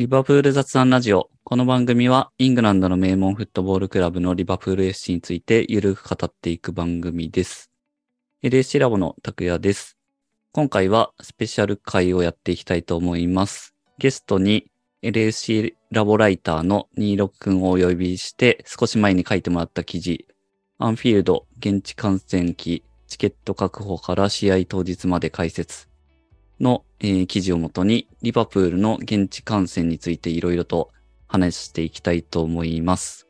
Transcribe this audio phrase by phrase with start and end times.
[0.00, 1.28] リバプール雑談ラジオ。
[1.44, 7.70] この番組はイングランドの名門フットボールクラブのリバプール FC についてゆるく語っていく番組です。
[8.42, 9.98] LSC ラボの拓也です。
[10.52, 13.74] 今回はスペシャル会をやっていきたいと思います。
[13.98, 14.70] ゲストに
[15.02, 20.26] LSC ラボライターの26くんをお呼びして少し前に書いてもらった記事、
[20.78, 25.89] アンフィールド現地観戦記チケット確保から試合当日まで解説
[26.60, 30.90] の、えー記事をもとに、リバプールの現地観戦についていろいろと
[31.26, 33.26] 話していきたいと思います。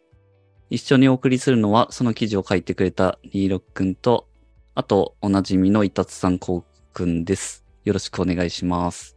[0.71, 4.29] 一緒にお送りするのは、その記事を書いてくれたリーロッくんと、
[4.75, 7.65] あと、おなじみのイタツさんこうくんです。
[7.85, 9.17] よろしくお願いします。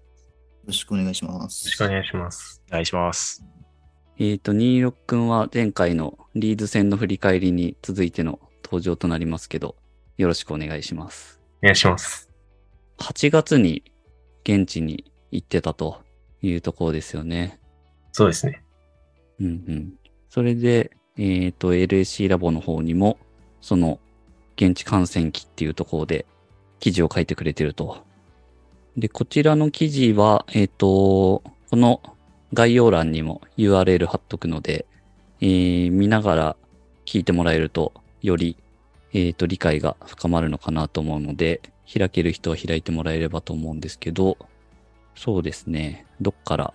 [0.64, 1.66] よろしくお願いします。
[1.66, 2.64] よろしくお願いします。
[2.70, 3.44] お願いします。
[4.20, 9.76] えっ、と、ニーロッくんは前回のリーズ戦の振り返りに続いての登場となりますけど、
[10.18, 11.40] よろしくお願いします。
[11.62, 12.30] お願いします。
[12.98, 13.84] 8月に
[14.44, 16.02] 現地に行ってたと
[16.42, 17.60] いうところですよね。
[18.12, 18.64] そうですね。
[19.40, 19.94] うんうん。
[20.30, 23.18] それで、えっ、と、LAC ラボの方にも、
[23.62, 24.00] その、
[24.56, 26.26] 現地観戦機っていうところで、
[26.80, 28.04] 記事を書いてくれてると。
[28.98, 32.02] で、こちらの記事は、えっ、と、この
[32.54, 34.86] 概要欄にも URL 貼っとくので、
[35.42, 36.56] えー見ながら
[37.06, 38.58] 聞いてもらえると、より、
[39.14, 44.38] えっ、と、理解が深まるのかなと思うので、開ける人は開いてもらえればと思うんですけど、
[45.16, 46.06] そうですね。
[46.22, 46.74] どっから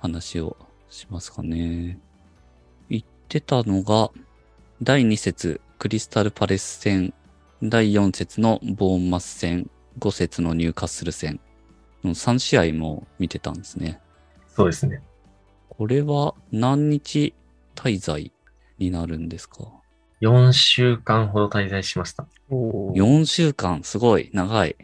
[0.00, 0.56] 話を
[0.90, 1.98] しますかね。
[2.90, 4.10] 言ってたのが、
[4.82, 7.14] 第2節クリスタルパレス戦、
[7.62, 11.40] 第4節のボーンマス戦、5節のニューカッスル戦
[12.04, 14.00] の3試合も見てたんですね。
[14.48, 15.02] そうですね。
[15.68, 17.34] これは何日
[17.74, 18.32] 滞在
[18.78, 19.77] になるんですか？
[20.20, 22.26] 4週間ほど滞在しました。
[22.50, 24.76] ?4 週間、すごい、長い。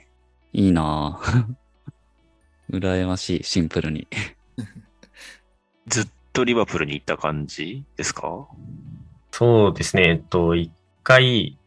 [0.52, 1.46] いいなぁ。
[2.70, 4.06] 羨ましい、シンプルに。
[5.88, 8.46] ずっとリバプールに行った感じですか？
[9.32, 10.10] そうですね。
[10.10, 10.70] えっと、一
[11.02, 11.58] 回、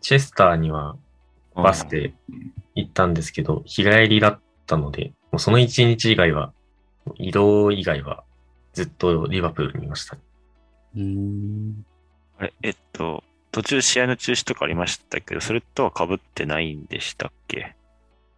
[0.00, 0.96] チェスターには
[1.54, 2.14] バスで
[2.76, 6.52] 行ったんですけど、日帰りだったので、もうその一日以外は、
[7.16, 8.22] 移動以外は
[8.72, 10.16] ずっとリバプールにいました。
[10.94, 11.84] うーん。
[12.38, 17.74] あれ、えっと、途中試合の中止とかありましたけど、それとは被ってないんでしたっけ？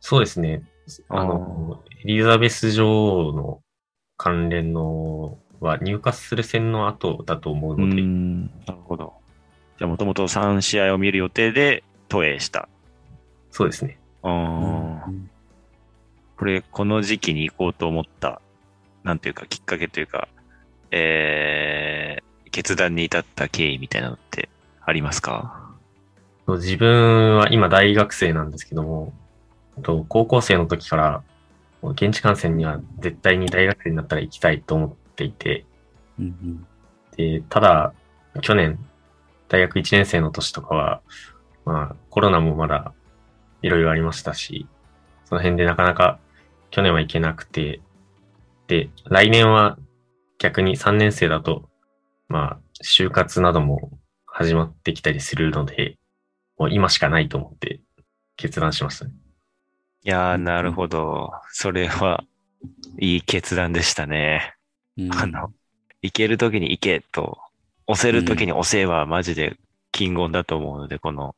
[0.01, 0.63] そうですね。
[1.09, 3.61] あの、エリザベス女王の
[4.17, 9.15] 関連のは入荷する戦の後だと思うので、ん、なるほど。
[9.79, 12.69] じゃあ、もともと3試合を見る予定で投影した。
[13.51, 13.99] そうですね。
[14.23, 15.27] あー
[16.37, 18.41] これ、この時期に行こうと思った、
[19.03, 20.29] なんていうか、きっかけというか、
[20.93, 22.23] えー、
[22.59, 24.49] 決断に至った経緯みたいなのって
[24.85, 25.77] ありますか？
[26.45, 29.13] そう自分は今大学生なんですけども、
[29.83, 31.23] と高校生の時から
[31.85, 35.67] 現地観戦には絶対に大学生になったら行きたいと思っていて、
[36.19, 36.67] うんうん。
[37.17, 37.95] で、ただ
[38.41, 38.77] 去年
[39.47, 41.01] 大学1年生の年とかは、
[41.65, 42.93] まあコロナもまだ
[43.63, 44.67] いろいろありましたし、
[45.27, 46.19] その辺でなかなか
[46.73, 47.81] 去年は行けなくて、
[48.67, 49.79] で、来年は
[50.41, 51.68] 逆に3年生だと、
[52.29, 55.97] まあ就活なども始まってきたりするので、
[56.59, 57.81] もう今しかないと思って
[58.37, 59.13] 決断しましたね。
[60.05, 61.33] いやー、なるほど。
[61.51, 62.25] それは、
[63.01, 64.55] いい決断でしたね。
[64.97, 65.53] うんあの、
[66.03, 67.39] 行けるときに行けと、
[67.87, 69.57] 押せるときに押せはマジで
[69.93, 71.35] 金言だと思うので、この、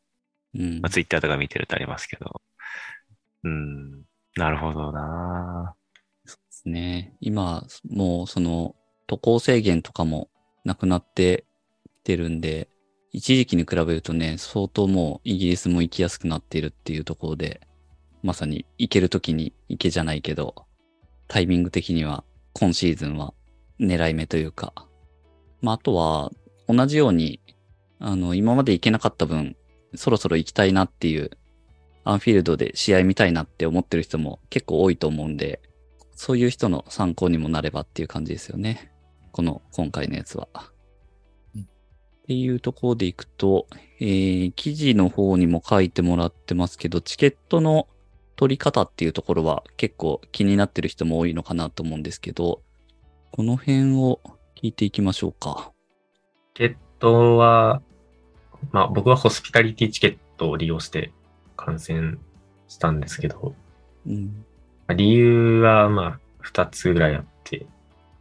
[0.55, 2.41] うんまあ、ツイッターとか見てるとありますけど。
[3.45, 4.03] うん、
[4.37, 5.75] なるほどな
[6.25, 7.15] ですね。
[7.21, 8.75] 今、もうその
[9.07, 10.29] 渡航制限とかも
[10.65, 11.45] なくなって
[12.03, 12.69] きてるんで、
[13.13, 17.61] 一時期に比べるとね、相当もうイギリスも行きやすくなっているっていうところで、
[18.23, 20.55] まさに行けるときに行けじゃないけど、
[21.27, 23.35] タイミング的には今シーズンは
[23.81, 24.73] 狙い目というか、
[25.61, 26.31] まああとは
[26.69, 27.41] 同じように、
[27.99, 29.57] あの、今まで行けなかった分、
[29.95, 31.31] そろそろ行きたいなっていう、
[32.05, 35.61] アンフィールドで試合見たいなって思ってる人も結構多いと思うんで、
[36.15, 38.93] そういう人の参考にもなればっていう感じですよね。
[39.33, 40.49] この今回のやつは。
[41.55, 43.67] うんっていうところでいくと、
[43.99, 47.89] えー記事の方にも書いてもらってますけど、チケットの
[48.37, 52.63] 取り方っていうところは結構気になってる人も多いのかなと思うんですけど、
[53.33, 54.21] この辺を
[54.55, 55.73] 聞いていきましょうか。
[56.55, 57.83] チケットは、
[58.73, 61.13] まあ僕はホスピタリティチケットを利用して
[61.57, 62.19] 観戦
[62.69, 63.55] したんですけど、
[64.07, 64.45] うん。
[64.87, 67.25] まあ理由はまあ二つぐらいあっ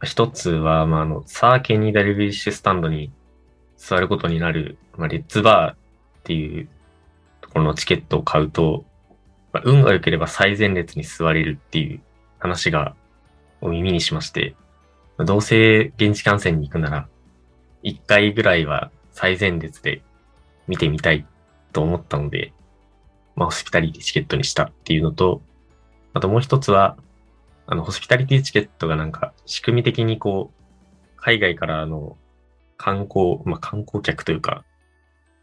[0.02, 3.12] 一つはまああのサーケニーダルビッシュスタンドに
[3.76, 5.76] 座ることになる、まあ、レッツバーっ
[6.24, 6.68] ていう
[7.40, 8.84] ところのチケットを買うと、
[9.52, 12.00] まあ、運が良ければ最前列に座れるっていう
[12.38, 12.94] 話が
[13.60, 14.54] を耳にしまして、
[15.18, 17.08] どうせ現地観戦に行くなら、
[17.82, 20.02] 一回ぐらいは最前列で
[20.66, 21.26] 見てみたい
[21.72, 22.52] と思ったので、
[23.36, 25.42] まあ、ホスピタリティチケットにしたっていうのと、
[26.14, 26.96] あともう一つは、
[27.70, 32.16] あの、ホスピタリティチケットがなんか仕組み的にこう、海外からの
[32.76, 34.64] 観光、まあ、観光客というか、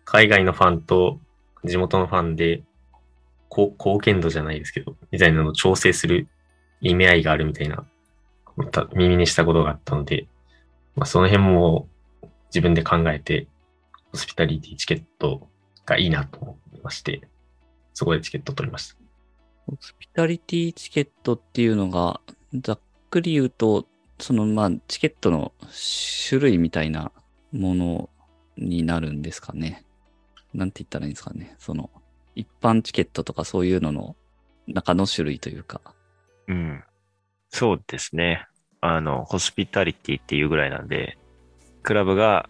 [0.03, 1.21] 海外のファンと
[1.63, 2.63] 地元のファンで、
[3.47, 6.27] こう貢献度じゃないですけど、みたいなのを調整する
[6.81, 7.85] 意味合いがあるみたいな、
[8.71, 10.27] た耳にしたことがあったので、
[10.97, 11.87] まあ、その辺も
[12.49, 13.47] 自分で考えて、
[14.11, 15.47] ホスピタリティチケット
[15.85, 17.21] がいいなと思いまして、
[17.93, 19.06] そこでチケット取りました。
[19.67, 22.21] ホスピタリティチケットっていうのが、
[22.53, 22.79] ざっ
[23.09, 23.85] くり言うと、
[24.17, 25.51] そのまあ、チケットの
[26.27, 27.11] 種類みたいな
[27.51, 28.09] もの
[28.57, 29.83] になるんですかね。
[30.53, 31.55] なんて言ったらいいんですかね。
[31.59, 31.91] その、
[32.33, 34.15] 一般チケットとかそういうのの
[34.67, 35.81] 中の種類というか。
[36.47, 36.83] うん。
[37.49, 38.47] そうですね。
[38.79, 41.17] あの、ホスピタリティっていうぐらいなんで、
[41.83, 42.49] クラブが、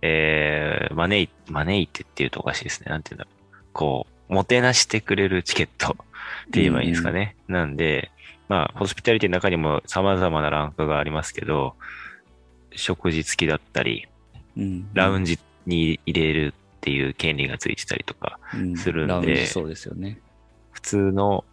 [0.00, 2.86] えー、招い、招いてっていうとおかしいですね。
[2.88, 3.56] なんていうんだろう。
[3.72, 7.36] こう、もてなしてくれるチケットって言えばいいんですかね。
[7.48, 8.10] なんで、
[8.48, 11.74] まあ、ホスピタリティの中にも様々なランクがありますけど、
[12.74, 14.08] 食事付きだったり、
[14.56, 14.88] うん。
[14.94, 20.20] ラウンジに入れるっていう権利がついてたりとか、うんするんでそうですよね。
[20.70, 21.44] 普通の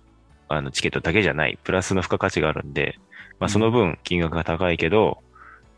[0.49, 2.99] あのチケットだけじゃない、プラスの付加価値があるんで、
[3.39, 5.23] まあ、その分金額が高いけど、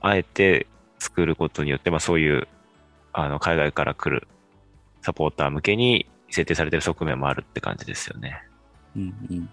[0.02, 0.68] あえて
[1.00, 2.48] 作ることによって、まあ、そういう
[3.14, 4.28] あの海外から来る
[5.02, 8.44] サポーター向けに設定されてる側面もあるって感じですよね。
[8.96, 9.50] うんうん。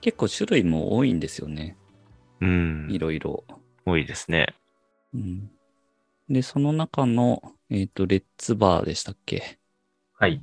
[0.00, 1.76] 結構種類も多いんですよね。
[2.40, 2.98] うんい。
[2.98, 3.44] ろいろ。
[3.84, 4.54] 多いですね。
[5.14, 5.50] うん。
[6.28, 9.58] で、その中の、えっ、と、レッツバーでしたっけ？
[10.18, 10.34] はい。
[10.34, 10.40] っ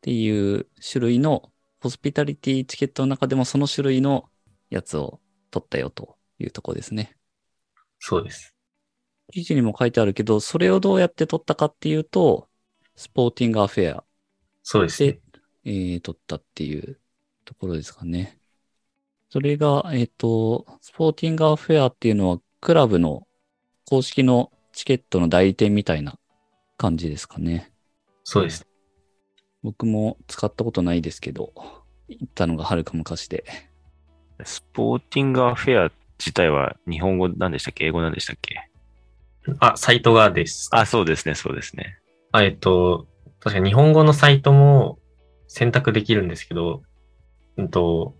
[0.00, 4.28] ていう種類の、ホスピタリティチケットの中でもその種類の
[4.70, 5.20] やつを
[5.50, 7.16] 取ったよというとこですね。
[8.00, 8.54] そうです。
[9.32, 12.48] 記事にも書いてあるけど、それをどうやって取ったかっていうと、
[12.96, 14.04] スポーティングアフェア
[14.70, 15.20] そうですねで。、
[15.64, 16.98] えー、取ったっていう
[17.46, 18.38] ところですかね。
[19.30, 23.26] それが、えっ、と、スポーティングアフェアっていうのは、クラブの
[23.86, 26.18] 公式のチケットの代理店みたいな
[26.76, 27.72] 感じですかね。
[28.24, 28.66] そうです。
[29.62, 31.54] 僕も使ったことないですけど、
[32.08, 33.44] 行ったのがはるか昔で。
[34.44, 37.86] スポーティングアフェア自体は日本語なんでしたっけ？
[37.86, 38.68] 英語なんでしたっけ？
[39.60, 40.68] あ、サイトがです。
[40.72, 41.98] あ、そうですね、そうですね。
[42.32, 43.06] あえっと、
[43.40, 44.98] 確かに日本語のサイトも
[45.46, 46.82] 選択できるんですけど、
[47.56, 48.14] うんと、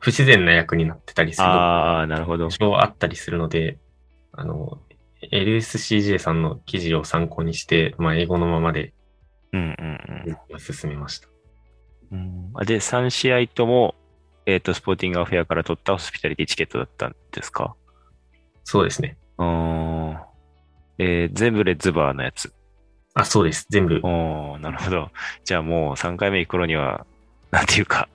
[0.00, 2.48] 不自然な役になってたりするああ、なるほど。
[2.48, 3.78] 場あったりするので、
[4.32, 4.80] あの、
[5.32, 8.92] LSCJ さんの記事を参考にして、まあ、英語のままで
[9.52, 11.28] うんうん進めました。
[12.12, 12.66] うんうん。
[12.66, 13.94] で、3試合とも、
[14.46, 17.74] えっ、と、スポーティングアフェアから取ったホスピタリティチケットだったんですか？
[18.64, 19.16] そうですね。
[19.38, 20.18] うーん。
[20.98, 22.52] えー全部レッズバーのやつ。
[23.14, 23.66] あ、そうです。
[23.70, 24.00] 全部。
[24.02, 25.10] おー、なるほど。
[25.44, 27.06] じゃあもう3回目行く頃には、
[27.52, 28.08] なんていうか、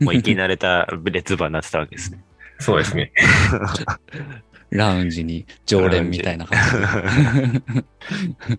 [0.00, 2.22] もう生き慣れたレッズバーになってたわけですね。
[2.60, 3.12] そうですね。
[4.70, 6.58] ラウンジに常連みたいな感
[8.46, 8.58] じ。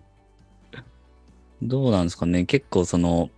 [1.62, 3.30] どうなんですかね結構その、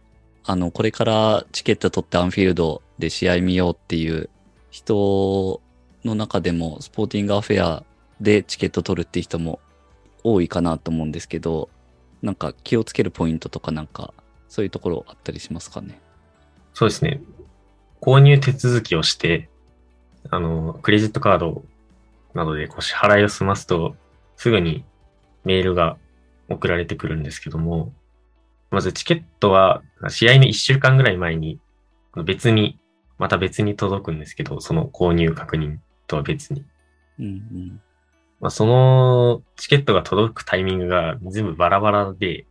[0.44, 4.29] あの、これからチケット取ってアンフィールドで試合見ようっていう
[4.70, 5.61] 人
[6.05, 7.85] の中でも、スポーティングアフェア
[8.20, 9.61] でチケット取るっていう人も
[10.23, 11.69] 多いかなと思うんですけど、
[12.23, 14.12] なんか気をつけるポイントとかなんか、
[14.49, 16.00] そういうところあったりしますかね？
[16.75, 17.21] そうですね。
[18.00, 19.49] 購入手続きをして、
[20.31, 21.65] あの、クレジットカード
[22.35, 23.97] などでこう支払いを済ますと、
[24.37, 24.85] すぐに
[25.45, 25.97] メールが
[26.49, 27.93] 送られてくるんですけども、
[28.71, 31.59] まずチケットは試合の1週間ぐらい前に
[32.25, 32.79] 別に、
[33.19, 36.65] また別に届くんですけど、その購入確認とは別に。
[37.19, 37.81] うんうん。
[38.40, 42.47] まあ、そのチケットが届くタイミングが全部バラバラで、い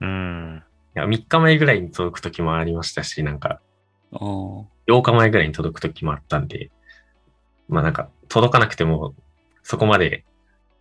[0.00, 0.62] うん。
[0.94, 3.60] や3日前ぐらいに届く時もありましたし、なんか
[4.12, 4.18] ああ。
[4.86, 6.70] 8日前ぐらいに届く時もあったんで、
[7.68, 9.14] まあなんか届かなくても、
[9.62, 10.24] そこまで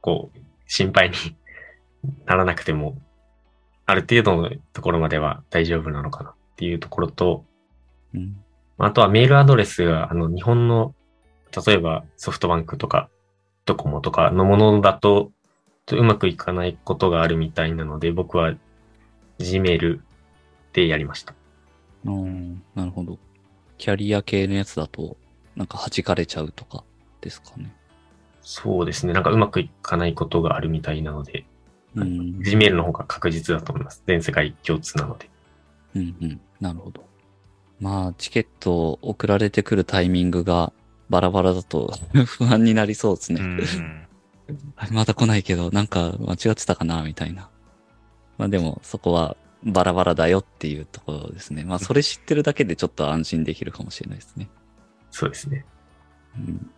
[0.01, 1.15] こう心配に
[2.25, 2.98] ならなくても、
[3.86, 7.46] ある程度のところまでは大丈夫なのかなっていうところと、
[8.13, 8.44] うん。
[8.77, 10.94] まああとはメールアドレスがあの日本の、
[11.65, 13.10] 例えばソフトバンクとか
[13.72, 15.32] ドコモとかのものだと、
[15.92, 18.54] うまくいかないことがあるみたいなので、僕は
[19.40, 20.00] Gmail
[20.74, 21.34] でやりました。
[22.06, 23.18] うん、なるほど。
[23.78, 25.18] キャリア系のやつだと、
[25.56, 26.84] なんか弾かれちゃうとか
[27.22, 27.74] ですかね。
[28.42, 29.13] そうですね。
[29.13, 31.46] なんかうまくいかないことがあるみたいなので、
[31.96, 32.40] うん。
[32.40, 34.04] Gmail の方が確実だと思います。
[34.08, 35.30] 全世界共通なので。
[35.96, 36.42] うんうん。
[36.60, 37.04] なるほど。
[37.80, 40.72] まあ、チケット送られてくるタイミングが
[41.12, 41.94] バラバラだと
[42.25, 44.08] 不安になりそうですうね。
[44.91, 47.50] まだ来ないけど、なんか間違ってたかな、みたいな。
[48.38, 51.65] まあでも、そこはバラバラだよっていうところですね。
[51.65, 54.50] まあそれ知ってるだけでちょっと安心できるかもしれないですね。
[55.12, 55.65] そうですね。
[56.38, 56.72] うん。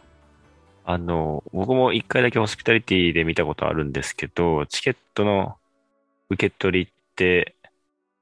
[0.84, 5.58] あの、僕も一回だけホスピタリティで見たことあるんですけど、チケットの
[6.32, 7.56] 受け取りって、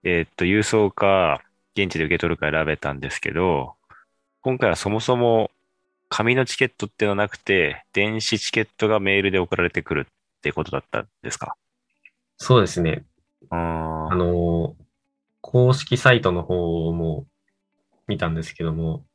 [0.04, 1.42] えーっと、郵送か、
[1.74, 3.76] 現地で受け取るか選べたんですけど、
[4.42, 5.52] 今回はそもそも
[6.14, 11.56] 紙のチケットっていうのはなくて、電子チケットがメールで送られてくるってことだったんですか？
[12.36, 13.06] そうですね。
[13.50, 14.76] ああの、
[15.40, 17.26] 公式サイトの方も
[18.08, 19.06] 見たんですけども、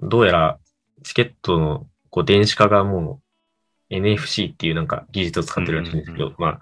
[0.00, 0.58] どうやら
[1.02, 3.20] チケットのこう電子化がも
[3.90, 6.60] う NFC っていうなんか技術を使ってるらしいんですけうんど、まあ、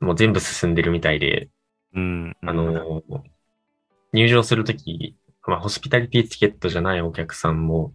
[0.00, 1.48] もう全部進んでるみたいで、
[1.94, 2.36] うん。
[2.42, 3.04] あの、
[4.12, 5.16] 入場するとき、
[5.46, 7.92] まあ、ホスピタリティチケットじゃないお客さんも、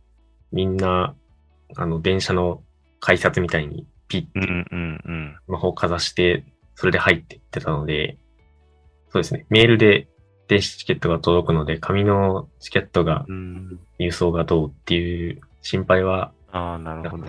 [0.52, 1.16] みんな、
[1.76, 2.64] あの、電車の
[3.00, 5.36] 改札みたいにピッてうんうんうん。
[5.46, 6.44] スマホをかざして、
[6.76, 8.18] それで入っていってたので、
[9.10, 9.46] そうですね。
[9.50, 10.08] メールで
[10.48, 13.80] 電子チケットが届くので、紙のチケットがうん。
[14.00, 17.26] 郵送がどうっていう心配はああ、なるほど。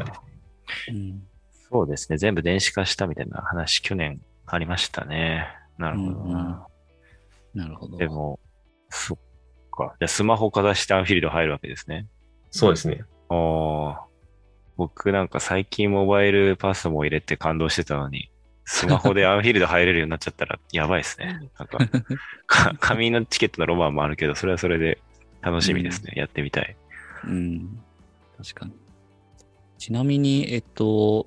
[1.70, 2.18] そうですね。
[2.18, 5.46] 全部電子化したみたいな話、去年ありましたね。
[5.78, 6.66] なるほどな。
[7.54, 7.96] なるほど。
[7.96, 8.40] でも、
[8.88, 9.18] そっ
[9.70, 9.94] か。
[9.98, 12.06] じゃあスマホかざしてアンフィールド入るわけですね。
[12.50, 13.04] そうですね。
[13.30, 13.96] おー
[14.76, 18.30] 僕なんか最近モバイルパスも入れて感動してたのに、
[18.64, 21.38] スマホでアンフィールド入れるようになっちゃったらやばいですね。
[21.58, 21.78] なんか、
[22.46, 24.98] か紙のチケットのロマンもあるけど、それはそれで
[25.42, 26.12] 楽しみですね。
[26.16, 26.76] やってみたい。
[27.24, 27.82] うん。
[28.38, 28.72] 確かに。
[29.76, 31.26] ちなみに、えっと、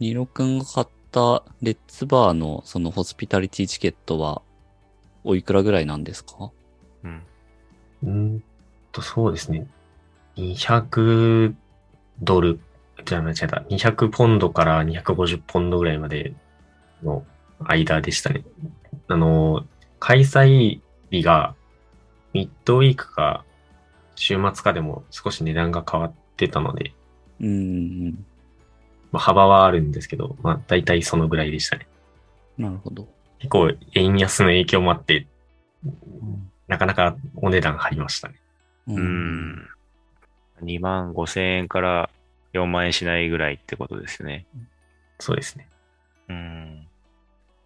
[0.00, 4.42] ニロ君が買ったレッツバーのそのホスピタリティチケットは、
[5.22, 6.50] おいくらぐらいなんですか？
[7.04, 7.22] うん。
[8.04, 8.42] うーん
[8.92, 9.66] と、そうですね。
[10.36, 11.54] 200
[12.20, 12.60] ドル、
[13.04, 13.64] じゃあ間違えた。
[13.68, 16.34] 200ポンドから250ポンドぐらいまで
[17.02, 17.24] の
[17.60, 18.44] 間でしたね。
[19.08, 19.66] あの、
[19.98, 21.54] 開催日が
[22.32, 23.44] ミッドウィークか
[24.14, 26.92] 週末かでも少し値段が変わってたので、
[27.40, 28.10] うん。
[29.12, 31.86] まあ、幅はあるんですけど、まあ大体そのぐらいでしたね。
[32.58, 33.08] なるほど。
[33.38, 35.26] 結構円安の影響もあって、
[36.66, 38.34] なかなかお値段張りましたね。
[38.88, 39.00] うう。
[39.00, 39.68] ん。
[40.62, 42.10] 2万5千円から
[42.52, 44.46] 4万円しないぐらいってことですよね。
[45.18, 45.68] そうですね。
[46.28, 46.86] うん。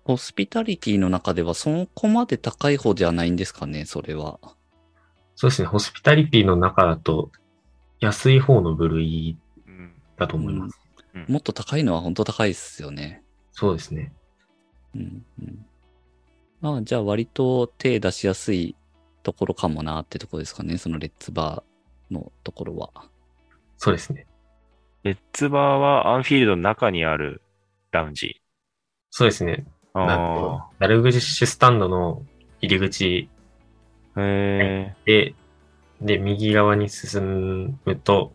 [0.05, 4.39] ホスピタリティの中ではそこまで高い方じゃないんですかね、それは。
[5.37, 5.69] そうですね。
[5.69, 7.31] ホスピタリティの中だと
[8.01, 10.79] 安い方の部類うんだと思います。
[11.29, 13.23] もっと高いのは本当高いですよね。
[13.53, 14.13] そうですね。
[14.95, 15.25] うん。
[15.41, 15.67] うん。
[16.61, 18.77] まあ、じゃあ割と手出しやすい
[19.23, 21.70] ところかもなってところですかね、そのレッツバー
[22.11, 22.91] のところは。
[23.79, 24.27] そうですね。
[25.03, 27.43] レッツバーはアンフィールドの中にある
[27.91, 28.43] ラウンジ。
[29.11, 29.67] そうですね。
[29.95, 32.23] なんあとダルグッシュスタンドの
[32.61, 33.29] 入り口
[34.15, 34.21] あ。
[34.21, 34.97] へえ。
[35.05, 35.35] で、
[36.01, 38.33] で、右側に進むと、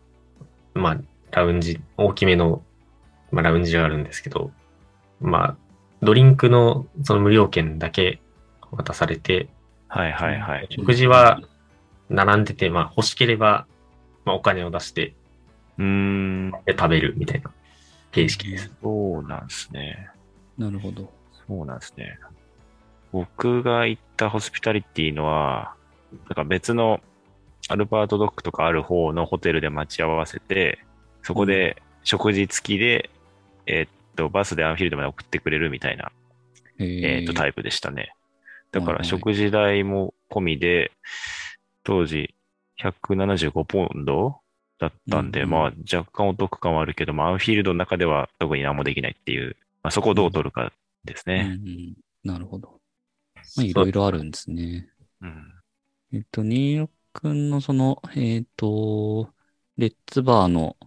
[0.73, 1.01] まあ、
[1.31, 2.63] ラウンジ、大きめの、
[3.31, 4.51] まあ、ラウンジがあるんですけど、
[5.19, 5.57] まあ、
[6.01, 8.21] ドリンクのその無料券だけ
[8.71, 9.49] 渡されて、
[9.87, 10.67] はいはいはい。
[10.69, 11.39] 食事は
[12.09, 13.67] 並んでて、まあ、欲しければ、
[14.25, 15.13] まあ、お金を出して
[15.77, 16.51] うーん。
[16.65, 17.51] で食べるみたいな
[18.11, 18.71] 形式です。
[18.81, 20.09] そうなんですね。
[20.57, 21.11] なるほど。
[21.47, 22.17] そうなんですね。
[23.11, 25.73] 僕が行ったホスピタリティのは、
[26.11, 27.01] なんか別の
[27.67, 30.79] アルバートドックとかある方のホテルで待ち合わせて、
[31.23, 33.09] そこで食事付きで、
[33.65, 36.11] えーっと、バスでアンフィールドまで送ってくれるみたいな、
[36.79, 38.13] ええーっと、タイプでしたね。
[38.71, 40.91] だから食事代も込みで、
[41.85, 42.35] 当時
[42.77, 44.41] 175ポンド
[44.79, 50.73] だったんで、うんうんまあ若干お得感はあるけど、まあアンフィールドの中では特に何もできないっていう、まあそこをどう取るか
[51.05, 51.43] ですうんうね。
[51.43, 51.95] ん。
[52.23, 52.81] なるほど。
[53.55, 54.89] まあ、いろいろあるんですね。
[55.21, 55.53] うん。
[56.13, 59.29] えっと、ニーヨ君のその、えっと、
[59.77, 60.77] レッツバーの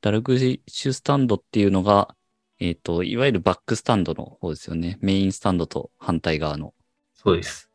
[0.00, 2.14] ダルグッシュスタンドっていうのが、
[2.58, 4.98] えっと、いわゆるバックスタンドの方ですよね。
[5.00, 6.74] メインスタンドと反対側の。
[7.14, 7.70] そうです。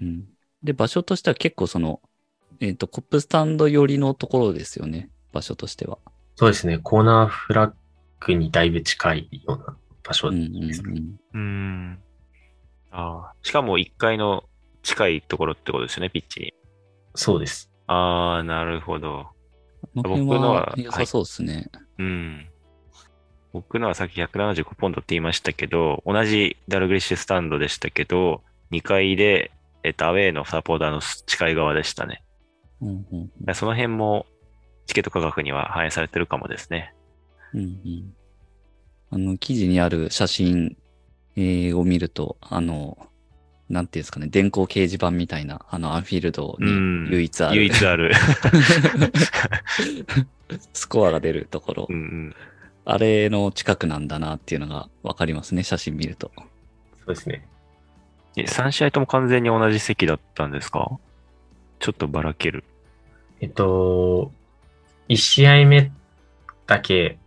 [0.00, 0.24] うん。
[0.62, 2.00] で、場所としては結構その、
[2.60, 5.10] えっと、コップスタンド寄りのところですよね。
[5.32, 5.98] 場所としては。
[6.36, 6.78] そうですね。
[6.78, 7.72] コーナーフラッ
[8.20, 10.82] グにだいぶ近いような場所うんうんです。
[10.84, 10.96] うん。
[10.96, 11.98] うーん。
[12.90, 13.34] ああ。
[13.42, 14.44] しかも1階の
[14.82, 16.54] 近いところってことですよね、ピッチに。
[17.14, 17.70] そうです。
[17.86, 19.26] ああ、なるほど。
[19.94, 21.70] 僕のはは良さそうですね。
[21.98, 22.46] うん。
[23.52, 29.50] 僕のはさっき175ポンドって言いましたけど、同じダルグリッシュスタンドでしたけど、2階で、
[29.82, 32.22] えっと、アウェイのサポーターの近い側でしたね。
[32.82, 34.26] うんうんだからその辺も
[34.86, 36.94] チケット価格には反映されてるかもですね。
[37.54, 38.14] うんうん
[39.10, 40.76] あの、記事にある写真、
[41.34, 42.98] えーを見ると、あの、
[43.70, 48.12] なんていうんですかね、電光掲示板みたいな、あの、アンフィールドうんに唯一ある、唯一ある。
[50.72, 52.36] スコアが出るところうん、うん。
[52.84, 56.30] あれの近くなんだなっていうのがわかりますね、写真見ると。
[56.36, 56.42] そ
[57.06, 57.46] うですね。
[58.36, 60.98] え、3試合とも完全に同じ席だったんですか？
[61.78, 62.64] ちょっとばらける。
[63.40, 64.32] えっと、
[65.08, 65.92] 1試合目
[66.66, 67.18] だけ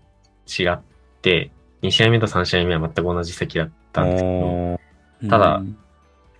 [0.48, 0.80] 違っ
[1.22, 5.78] て、2試合目と3試合目は全く同じ席だったんですけど、ただうん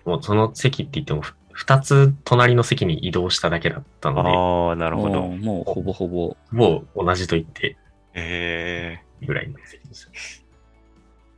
[0.04, 1.22] もうその席って言っても、
[1.56, 5.22] 2つ隣の席に移動しただけだったので、ああ、なるほど。
[5.22, 6.36] もうもうほぼほぼ。
[6.50, 7.76] もう同じと言って
[8.14, 10.10] ええぐらいの席でした。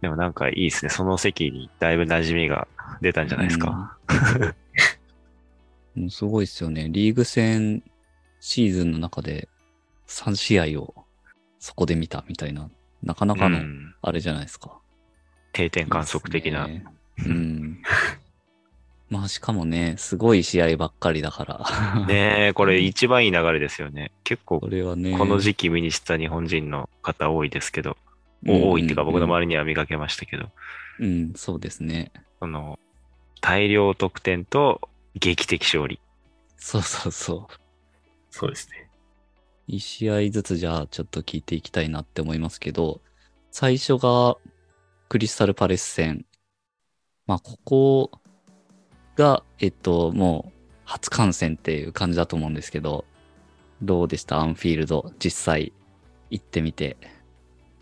[0.00, 0.90] でもなんかいいですね。
[0.90, 2.69] その席にだいぶ馴染みが
[3.00, 3.97] 出たんじゃないですか。
[4.09, 4.54] うん。
[5.94, 6.88] もうすごいですよね。
[6.90, 7.82] リーグ戦
[8.40, 9.48] シーズンの中で
[10.08, 10.94] 3試合を
[11.58, 12.68] そこで見たみたいな、
[13.02, 14.78] なかなかのうんあれじゃないですか。
[15.52, 16.66] 定点観測的な。
[16.66, 16.84] ね
[17.24, 17.82] うん。
[19.08, 22.06] まあしかもね、すごい試合ばっかりだから。
[22.06, 24.10] ねえ、これ一番いい流れですよね。
[24.24, 25.16] 結構これはね。
[25.16, 27.96] この時期見にした日本人の方多いですけど、
[28.44, 30.50] うん多いっていうか僕の周りには見かけましたけど、
[31.00, 32.12] うん、そうですね。
[32.40, 32.78] その、
[33.40, 34.82] 大量得点と
[35.14, 36.00] 劇的勝利。
[36.56, 37.54] そうそうそう。
[38.30, 38.88] そうですね。
[39.66, 43.00] 一試合ずつじゃあちょっと聞いていきたいなって思いますけど、
[43.50, 44.37] 最初が
[45.09, 46.26] クリスタルパレス戦。
[47.26, 48.11] まあ、ここ
[49.16, 50.52] が、えっと、もう
[50.85, 53.04] 初観戦っていう感じだと思うんですけど、
[53.80, 54.38] どうでした？
[54.38, 55.73] アンフィールド、実際
[56.30, 56.97] 行ってみて。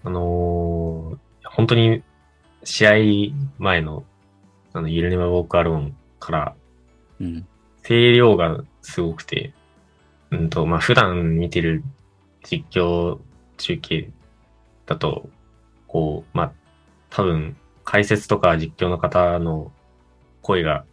[0.04, 2.02] あのー本当に
[2.64, 2.92] 試合
[3.58, 4.04] 前の、
[4.72, 6.56] あの、ユルネバ・ウォーク・アローンから、
[7.22, 7.46] うん。
[7.86, 9.54] 声量がすごくて、
[10.30, 11.82] うんと、まあ、普段見てる
[12.42, 13.18] 実況
[13.56, 14.10] 中継
[14.86, 15.28] だと、
[15.86, 16.52] こう、まあ、
[17.10, 19.72] 多分、解説とか実況の方の
[20.40, 20.84] 声が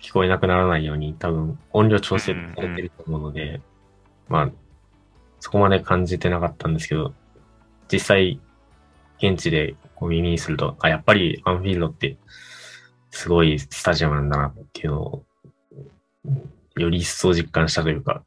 [0.00, 3.60] 聞こえなくならないように、多分、音量調整されてると思うので、
[4.28, 4.50] まあ、
[5.40, 7.14] そこまで感じてなかったんですけど、
[7.90, 8.40] 実際、
[9.18, 12.16] 現地でこう耳にすると、あ、やっぱりアンフィールドって、
[13.10, 15.24] すごいスタジアムなんだなっていうのを
[16.76, 18.24] より一層実感したというか、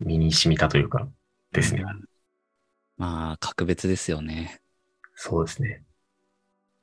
[0.00, 1.08] 身に染みたというか、
[1.52, 1.82] ですね。
[1.82, 2.04] うん
[2.96, 4.60] まあ、格別ですよね。
[5.14, 5.82] そうですね。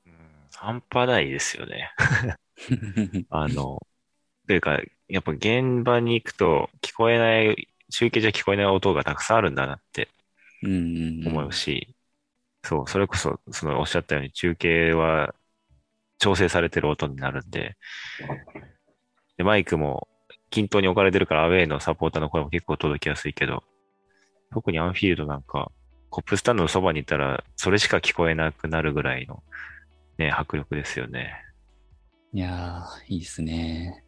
[0.05, 0.13] うん
[0.55, 1.91] 半端ないですよね。
[3.29, 3.79] あの、
[4.47, 10.09] というか、やっぱ現場に行くと聞こえない、中継じゃ聞こえない音がたくさんあるんだなって
[10.63, 11.95] うんうんうん思うし、
[12.63, 15.35] そう、それこそ、そのおっしゃったように中継は
[16.17, 17.77] 調整されてる音になるんで、
[19.37, 20.07] で、マイクも
[20.49, 23.63] 均等に置かれてるからアウェイのサポーターの声も結構届きやすいけど、
[24.51, 25.71] 特にアンフィールドなんか、
[26.09, 29.43] コップスタンドのそばにいたら、それしか聞こえなくなるぐらいの、
[30.17, 31.33] ね、迫力ですよね。
[32.33, 34.03] いやー、いいですね。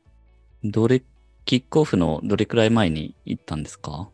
[0.63, 1.03] どれ、
[1.45, 4.09] キックオフのどれくらい前に行ったんですか？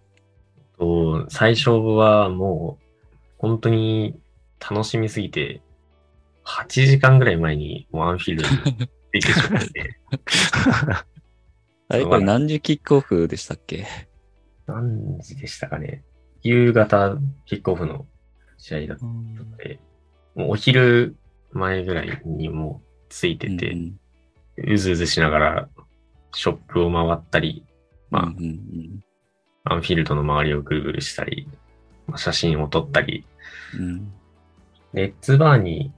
[0.77, 2.85] と最初はもう、
[3.38, 4.19] 本当に
[4.59, 5.61] 楽しみすぎて、
[6.43, 8.77] 8時間ぐらい前にもうアンフィールドに
[9.13, 9.99] 着いてしまって、
[11.88, 13.86] あれこれ何時キックオフでしたっけ？
[14.65, 16.04] 何時でしたかね。
[16.41, 18.06] 夕方キックオフの
[18.58, 19.80] 試合だったので、
[20.36, 21.15] もうお昼
[21.52, 24.00] 前ぐらいにもう着いてて、うん
[24.58, 25.69] うずうずしながら
[26.32, 27.65] ショップを回ったり、
[28.10, 29.04] まあ、うんうん
[29.65, 31.48] アンフィールドの周りをぐるぐるしたり、
[32.08, 33.26] まあ写真を撮ったり、
[33.78, 33.84] うん。
[33.84, 34.13] うん
[34.93, 35.91] レッツバーに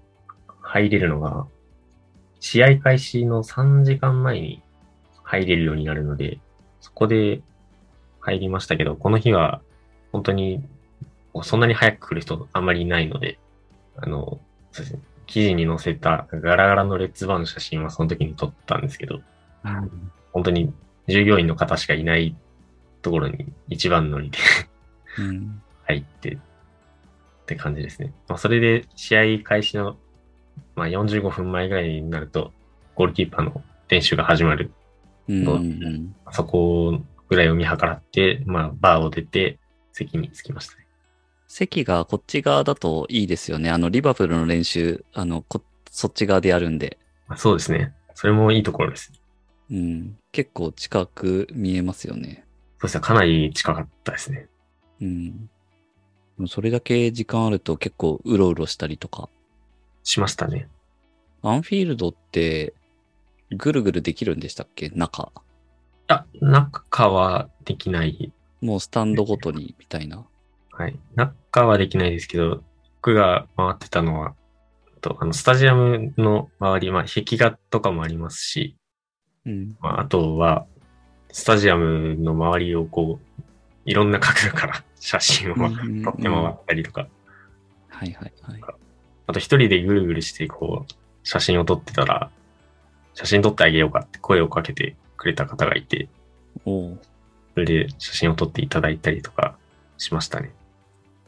[0.60, 1.46] 入れるのが、
[2.40, 4.64] 試合開始の3時間前に
[5.28, 6.40] 入れるようになるので、
[6.80, 7.42] そこで
[8.22, 9.62] 入りましたけど、この日は
[10.14, 10.64] 本当に
[11.44, 13.38] そんなに早く来る人あんまりいないので、
[13.98, 14.40] あの、
[14.72, 19.20] そうですね、記事に載せたガラガラのレッツバーの写真はその時に撮ったんですけど、
[20.32, 20.74] 本当に
[21.08, 22.36] 従業員の方しかいない
[23.02, 24.38] ところに一番乗りで
[25.20, 26.38] うん入ってっ
[27.46, 28.14] て感じですね。
[28.28, 29.98] まあ、それで試合開始の、
[30.76, 32.52] まあ、45分前ぐらいになると、
[32.96, 34.72] ゴールキーパーの練習が始まる。
[35.28, 39.60] うんうんそこぐらいを見計らって、まあ、バーを出て、
[39.92, 40.88] 席に着きましたね。
[41.48, 43.70] 席がこっち側だといいですよね。
[43.70, 47.94] あの、リバプールの練習、あの、こそっち側でやるんで、まあ、そうですね。
[48.14, 49.12] それもいいところです。
[49.70, 52.46] うん、結構近く見えますよね。
[52.80, 53.02] そうですね。
[53.02, 54.48] かなり近かったですね。
[55.02, 55.50] うん。
[56.48, 59.30] それだけ時間あると結構うろうろしたりとか。
[60.04, 60.70] しましたね。
[61.42, 62.74] アンフィールドって、
[63.52, 64.90] ぐるぐるできるんでしたっけ？
[64.90, 65.32] 中。
[66.08, 68.32] あ、中はできない。
[68.62, 70.26] もうスタンドごとに、みたいな。
[70.72, 70.98] はい。
[71.16, 72.64] 中はできないですけど、
[73.02, 74.36] 僕が回ってたのは、
[75.02, 78.76] と、あの、スタジアムの周り、まあ、壁画とかもありますし、
[79.46, 79.78] うん。
[79.80, 80.66] まあ、あとは、
[81.32, 83.42] スタジアムの周りをこう、
[83.86, 87.08] いろんな角度から 写真を撮って回ったりとか、
[87.90, 88.62] はいはいはい。
[89.28, 92.32] あと一人でぐるぐるしてこう、写真を撮ってたら、
[93.18, 96.08] 写真撮ってあげようかって声をかけてくれた方がいて、
[96.66, 97.00] おう
[97.56, 99.58] それで写真を撮っていただいたりとか
[99.98, 100.54] しましたね。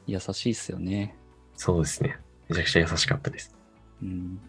[0.05, 1.15] 優しいっすよね。
[1.55, 2.19] そうですね。
[2.47, 3.55] めちゃくちゃ優しかったです。
[4.03, 4.39] うん。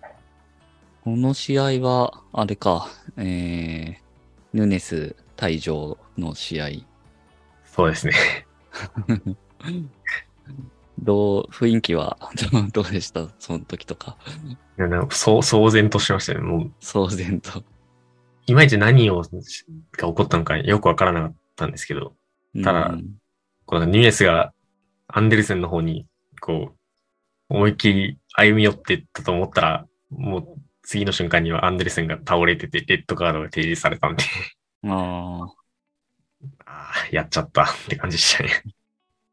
[1.02, 3.96] この試合は、あれか、えー、
[4.52, 6.68] ヌネス退場の試合。
[7.64, 8.12] そうですね。
[11.02, 12.18] どう、雰囲気は
[12.72, 13.28] どうでした？
[13.38, 14.16] その時とか。
[14.78, 16.40] いやなんかそう騒然としましたね。
[16.40, 17.62] もう、騒然と。
[18.46, 22.14] いまいち何を、が起こったのかよくわからなかったんですけど、
[22.64, 23.16] ただうん
[23.66, 24.52] このニューエスが
[25.06, 26.06] アンデルセンの方に、
[26.40, 30.48] こう、思いっきり歩み寄ってったと思ったら、もう
[30.82, 34.24] 次の瞬間にはアンデルセンが倒れてて、レッドカードが提示されたんで、
[34.88, 35.46] あ
[36.66, 36.72] あ
[37.04, 38.50] あ、やっちゃったって感じでしたね。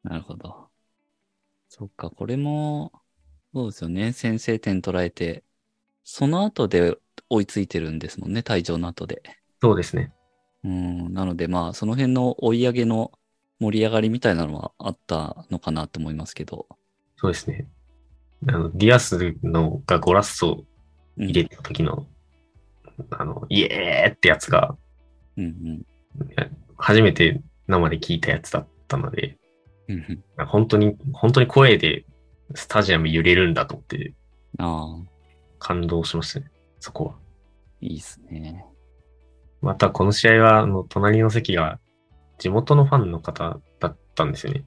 [0.06, 0.67] あ、なるほど。
[1.78, 2.92] そっか、これも、
[3.54, 4.12] そうですよね。
[4.12, 5.44] 先制点取られて、
[6.04, 6.98] その後で
[7.30, 9.22] 追いついてるんですもんね、退場の後で。
[9.62, 10.12] そうですね。
[10.64, 13.12] うん、なのでまあ、その辺の追い上げの
[13.60, 16.68] 盛り上がりみたいなのはあったのかなと思いますけど。
[17.18, 17.68] そうですね。
[18.48, 20.66] あの、ディアスのがゴラッソ
[21.18, 22.08] うん入れた時の、
[23.12, 24.76] あの、イエーってやつが、
[25.38, 25.82] うんうん
[26.80, 29.38] 初めて生で聞いたやつだったので、
[29.88, 30.46] うんうん。
[30.46, 32.06] 本当に、本当に声で
[32.56, 34.14] スタジアム揺れるんだと思って
[34.60, 36.52] ああ、感動しましたね。
[36.80, 37.16] そこは。
[37.82, 38.66] いいっすね。
[39.62, 41.80] またこの試合は、あの、隣の席が
[42.38, 44.66] 地元のファンの方だったんですよね。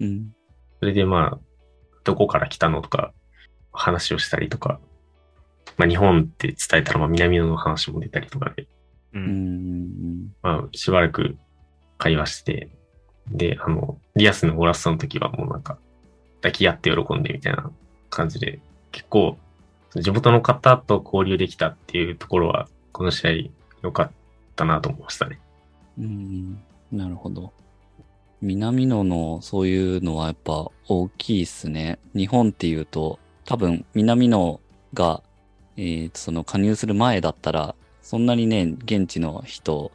[0.00, 0.34] うん。
[0.78, 1.38] それでまあ、
[2.04, 3.12] どこから来たのとか、
[3.72, 4.80] 話をしたりとか、
[5.76, 8.68] まあ日本って伝えたら、まあ南野の話も出たりとかで、う。
[9.14, 9.84] うん
[10.24, 10.32] ん。
[10.42, 11.36] まあしばらく
[11.98, 12.70] 会話して、
[13.30, 15.78] で、あの、リアスのオラストの時はもうなんか、
[16.36, 17.70] 抱き合って喜んでみたいな
[18.08, 18.60] 感じで、
[18.92, 19.38] 結構、
[19.94, 23.30] 地元の方と交流できたっていうところは、この試合
[23.82, 24.10] 良かっ
[24.56, 25.38] たなと思いましたね。
[25.98, 26.60] うん。
[26.92, 27.52] なるほど。
[28.42, 31.98] 南野のそういうのはやっぱ大きいっすね。
[32.14, 34.60] 日本っていうと、多分南野
[34.94, 35.22] が、
[35.76, 39.92] えーその加入する前だったら、そんなにね、現地の人、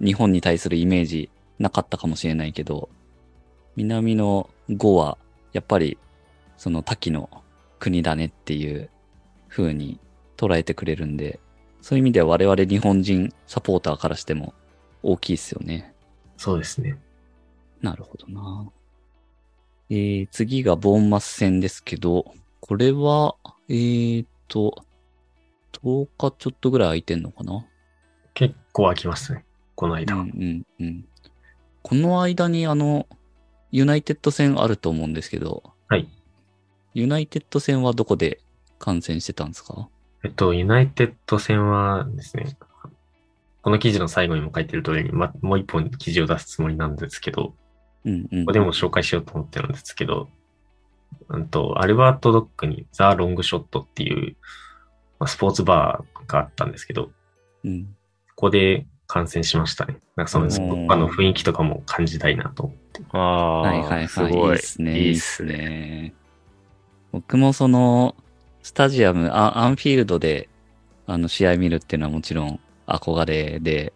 [0.00, 2.88] 日本に対するイメージなかったかもしれないけど、
[3.76, 5.18] 南の語は、
[5.52, 5.98] やっぱり、
[6.56, 7.30] その多岐の
[7.78, 8.90] 国だねっていう
[9.48, 9.98] 風に
[10.36, 11.40] 捉えてくれるんで、
[11.80, 14.54] そういう意味では我々日本人サポーターからしても
[15.02, 15.92] 大きいっすよね。
[16.36, 16.98] そうですね。
[17.80, 18.70] なるほどな。
[19.90, 23.34] えー、次がボーンマス戦ですけど、これは、
[23.68, 24.84] えーと、
[25.72, 27.66] 10日ちょっとぐらい空いてんのかな？
[28.34, 29.44] 結構飽きましたね。
[29.74, 30.22] この間は。
[30.22, 31.08] うんうんうん。
[31.82, 33.06] この間にあの、
[33.70, 36.08] ユナイテッド戦あると思うんですけど、はい。
[36.94, 38.40] ユナイテッド戦はどこで
[38.78, 39.88] 観戦してたんですか？
[40.24, 42.56] えっと、ユナイテッド戦はですね、
[43.62, 47.54] この記事の最後にも書いてる通りに、ま、もう一本記事を出すつもりなんですけど、
[48.04, 48.44] うんうん。
[48.44, 50.28] ここでも紹介しようと思ってるんですけど、
[51.28, 54.36] うんと、アルバートドックにザ・ロングショットっていう、
[55.18, 57.10] まあ、スポーツバーがあったんですけど、
[57.64, 57.84] うん。
[57.84, 59.98] ここで観戦しましたね。
[60.16, 63.02] なんかそのスポーツバーの雰囲気とかも感じたいなと思って。
[63.10, 64.08] ああ、はいはいはい。
[64.08, 64.32] すごい。
[64.32, 64.92] いいっすね。
[64.92, 65.56] いいっいいっすすね。
[65.56, 66.14] ね。
[67.12, 68.16] 僕もその、
[68.62, 70.48] スタジアム、あアンフィールドで、
[71.06, 73.92] あの、試合見るっていうのはもちろん憧れで、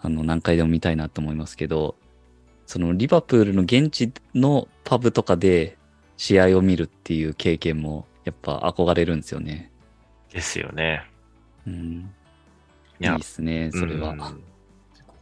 [0.00, 1.96] あの、何回でも見たいなと思いますけど、
[2.66, 5.78] その、リバプールの現地のパブとかで
[6.16, 9.70] 試合を見るっていう経験も、やっぱ憧れるんですよね。
[10.30, 11.04] ですよね。
[11.66, 12.10] うん。
[13.00, 14.10] いやいいっすね、それは。
[14.10, 14.47] うん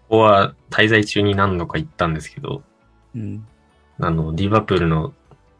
[0.09, 2.62] ここは滞在中に何度か行ったんですけど、
[3.14, 3.47] うん。
[3.99, 5.14] あの、リバプールの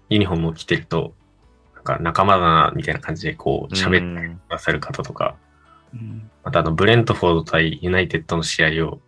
[0.09, 1.15] ユニフォームを着てると、
[1.75, 5.37] なんか仲間だな、みたいな感じでこう喋ってくださる方とか、
[5.93, 9.01] うんまたあの、ブレントフォード対ユナイテッドの試合を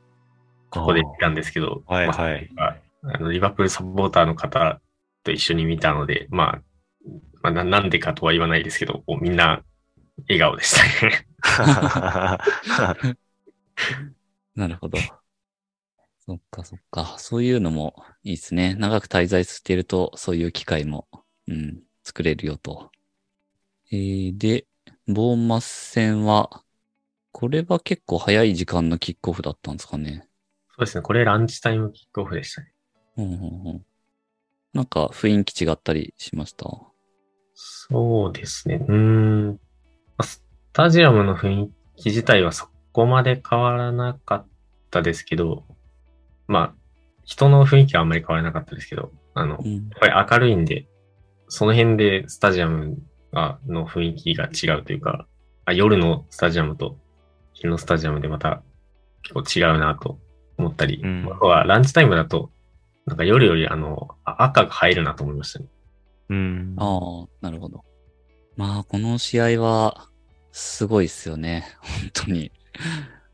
[0.70, 4.80] ここで見たんですけど、はいはいまああのリバプールサポーターの方
[5.22, 6.62] と一緒に見たので、まあ、
[7.42, 9.62] まあ、ななんでかとは言わないですけど、こうみんな
[10.28, 11.26] 笑顔でしたね。
[14.56, 14.98] なるほど。
[16.28, 17.16] そっかそっか。
[17.16, 18.74] そういうのもいいですね。
[18.74, 21.08] 長く滞在していると、そういう機会も、
[21.46, 22.90] うん、作れるよと。
[23.90, 24.66] えー、で、
[25.06, 26.62] ボーンマス戦は、
[27.32, 30.28] これは結構早い時間のキックオフだったんですかね。
[30.72, 31.02] そうですね。
[31.02, 32.74] これランチタイムキックオフでしたね。
[33.16, 33.36] うんうんう
[33.76, 33.86] ん。
[34.74, 36.68] なんか雰囲気違ったりしました？
[37.54, 38.84] そうですね。
[38.86, 39.48] うーん。
[39.52, 39.56] ま
[40.18, 44.46] あスタジアムの雰囲気自体はそこまで変わらなかっ
[44.90, 45.64] たですけど、
[46.48, 46.74] まあ、
[47.24, 49.74] 人の雰囲気はあんまり変わらなかったですけど、あの、うん。
[49.74, 50.88] やっぱり明るいんで、
[51.48, 52.98] その辺でスタジアム
[53.32, 55.26] がの雰囲気が違うというか、
[55.64, 56.96] あ夜のスタジアムと
[57.52, 58.62] 昼のスタジアムでまた
[59.22, 60.18] 結構違うなと
[60.56, 62.50] 思ったり、うんあとはランチタイムだと、
[63.06, 65.66] なんか夜よりあの、あ赤が入るなと思いましたね。
[66.30, 66.74] うん。
[66.78, 67.84] ああ、なるほど。
[68.56, 70.08] まあ、この試合は、
[70.52, 71.64] すごいっすよね。
[71.80, 72.50] 本当に。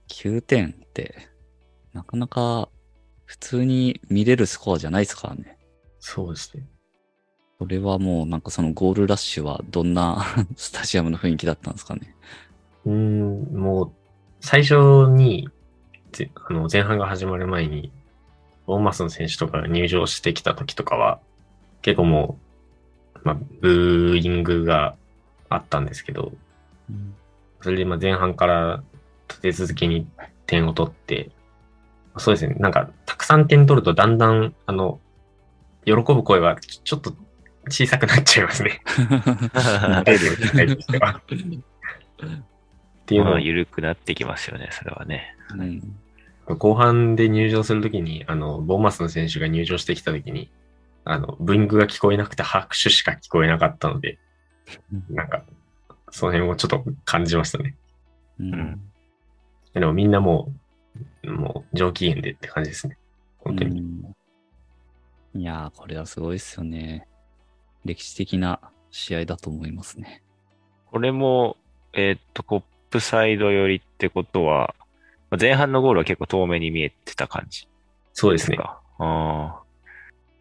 [0.09, 1.29] 9点って、
[1.93, 2.69] なかなか
[3.25, 5.59] 普通に見れるスコアじゃないですからね。
[5.99, 6.67] そうですね。
[7.59, 10.25] それはもうなんかそのゴールラッシュはどんな
[10.57, 12.15] スタジアムの雰囲気だったんですかね。
[12.85, 13.93] うーん、もう、
[14.41, 15.49] 最初に、
[16.13, 17.93] ぜあの前半が始まる前に、
[18.67, 21.21] ボーンマスの選手とかが入場してきた時とかは、
[21.83, 22.39] 結構も
[23.15, 24.97] う、まあ、ブーイングが
[25.49, 26.33] あったんですけど、
[27.61, 28.85] それでまあ前半から
[29.29, 30.07] 立て続けに
[30.47, 31.31] 点を取って、
[32.17, 35.01] そうですね、なんか、たくさん点取るとだんだん、あの、
[35.85, 37.15] 喜ぶ声はちょちょっと
[37.69, 38.81] 小さくなっちゃいますね。
[43.03, 45.37] っていうのをまあ、緩くなってきますよね、それはね。
[45.57, 46.57] うん。
[46.57, 50.51] 後半で入場するときに、あの、ボーマスの選手が入場してきたときに、
[51.05, 54.19] あの、ブーイングが聞こえなくて拍手しか聞こえなかったので、
[55.11, 55.43] なんか、
[56.11, 57.77] その辺をちょっと感じましたね。
[58.39, 58.81] うん。
[59.75, 60.64] でもみんなもう、
[61.27, 62.97] もう上機嫌でって感じですね。
[63.39, 63.81] 本当に。
[63.81, 64.15] うん
[65.37, 67.09] いやー、これはすごいっすよね。
[67.85, 68.61] 歴史的な
[68.93, 70.23] 試合だと思いますね。
[70.87, 71.57] これも、
[71.93, 74.77] えーっと、コップサイド寄りってことは、
[75.31, 77.69] まあ前半のゴールは結構遠目に見えてた感じ
[78.13, 78.59] そうですね。
[78.99, 79.61] あ。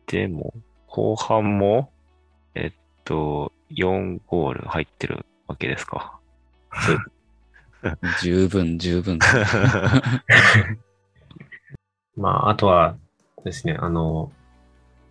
[0.05, 0.53] でも、
[0.85, 1.91] 後半も、
[2.53, 6.19] えっと、4ゴール入ってるわけですか。
[8.21, 9.19] 十分、十分。
[12.15, 12.95] まあ、あとは
[13.43, 14.31] ですね、あの、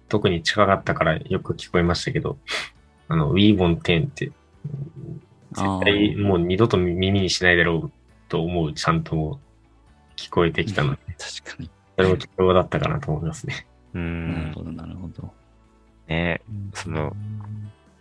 [0.09, 2.39] 特に近かったからよく聞こえましたけど、
[3.09, 4.33] あの、We want 10って、
[5.53, 7.93] 絶対もう二度と耳にしないだろう
[8.29, 9.41] と思うちゃんとも
[10.17, 11.71] 聞こえてきたので、 確かに。
[11.97, 13.67] それも貴重だったかなと思いますね。
[13.95, 14.09] うなる
[14.49, 14.53] ん。
[14.55, 15.33] ほど、なるほど。
[16.09, 16.41] ね
[16.73, 17.15] その、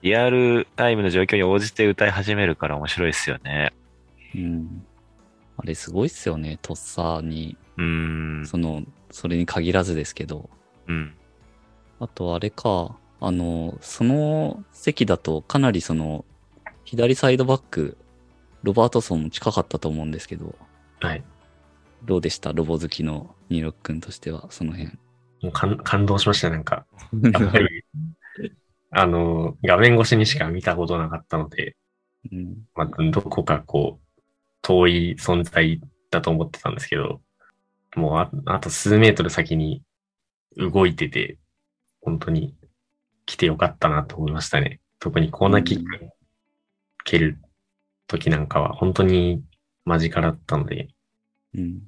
[0.02, 3.74] リアルタイムの状況に応じて歌い始めるから面白いですよね。
[4.36, 4.86] うん。
[5.58, 6.58] あれすごいっすよね。
[6.62, 8.44] とっさに、うん。
[8.46, 10.50] その、それに限らずですけど。
[10.88, 11.14] うん。
[12.00, 16.26] あとあれか、あの、その席だとかなりその、
[16.84, 17.98] 左サイドバック、
[18.64, 20.56] ロバートソンも近かったと思うんですけど、
[21.00, 21.24] はい。
[22.04, 22.54] どうでした？
[22.54, 24.90] ロボ好きのニーロック君としては、その辺。
[25.44, 26.86] もう感感動しました、なんか。
[27.14, 27.86] やっぱり、
[28.90, 31.76] あの、画面越しにしか見たことなかったので、
[32.32, 34.11] うんまあ、どこかこう、
[34.62, 37.22] 遠い存在だと思ってたんですけど、
[37.96, 39.84] もうああと数メートル先に
[40.58, 41.38] 動いてて、
[42.02, 42.56] 本当に
[43.26, 44.80] 来てよかったなと思いましたね。
[45.00, 46.10] 特にコーナーキック
[47.04, 47.38] 蹴る
[48.08, 49.44] 時なんかは本当に
[49.86, 50.90] 間近だったので、
[51.56, 51.82] うん。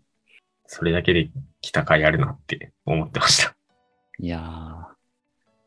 [0.65, 1.29] それだけで
[1.61, 3.55] 来た甲斐あるなって思ってました。
[4.19, 4.85] いやー、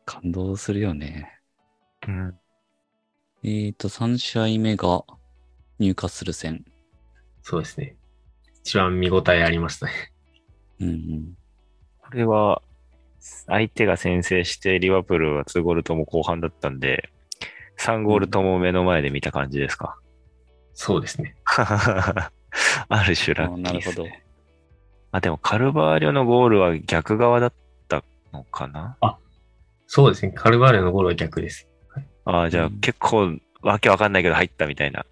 [0.05, 1.31] 感動するよね。
[2.07, 2.35] うん。
[3.43, 5.03] えーと、3試合目が
[5.79, 6.65] 入荷する戦。
[7.49, 7.95] そうですね。
[8.65, 9.93] 一番見応えありましたね。
[10.81, 11.37] うんうん。
[12.01, 12.61] これは、
[13.45, 17.09] 相手が先制して、リバプールは2ゴールとも後半だったんで、
[17.79, 19.95] 3ゴールとも目の前で見た感じですか？
[20.73, 21.37] そうですね。
[21.45, 22.31] あ
[23.07, 24.03] る種ラッキーあなるほど。
[24.03, 24.25] ですね。
[25.13, 27.53] あ、でもカルバーリョのゴールは逆側だっ
[27.87, 28.97] たのかな？
[29.87, 30.33] そうですね。
[30.33, 31.69] カルバーレのゴールは逆です。
[32.25, 35.05] ああ、じゃあうん結構わけわかんないけど入ったみたいな。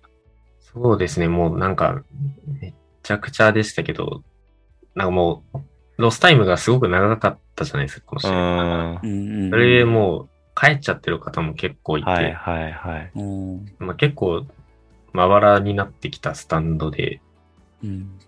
[0.76, 1.28] そうですね。
[1.28, 2.04] もうなんか、
[2.62, 4.24] めっちゃくちゃでしたけど、
[4.94, 5.60] なんかもう、
[5.98, 9.50] ロスタイムがすごく長かったじゃないですか、このう試合。
[9.50, 13.12] それでもう、帰っちゃってる方も結構いて、はいはいはい。
[13.16, 13.66] うん。
[13.80, 14.46] まあ、結構、
[15.14, 17.22] まばらになってきたスタンドで、
[17.84, 18.20] うん。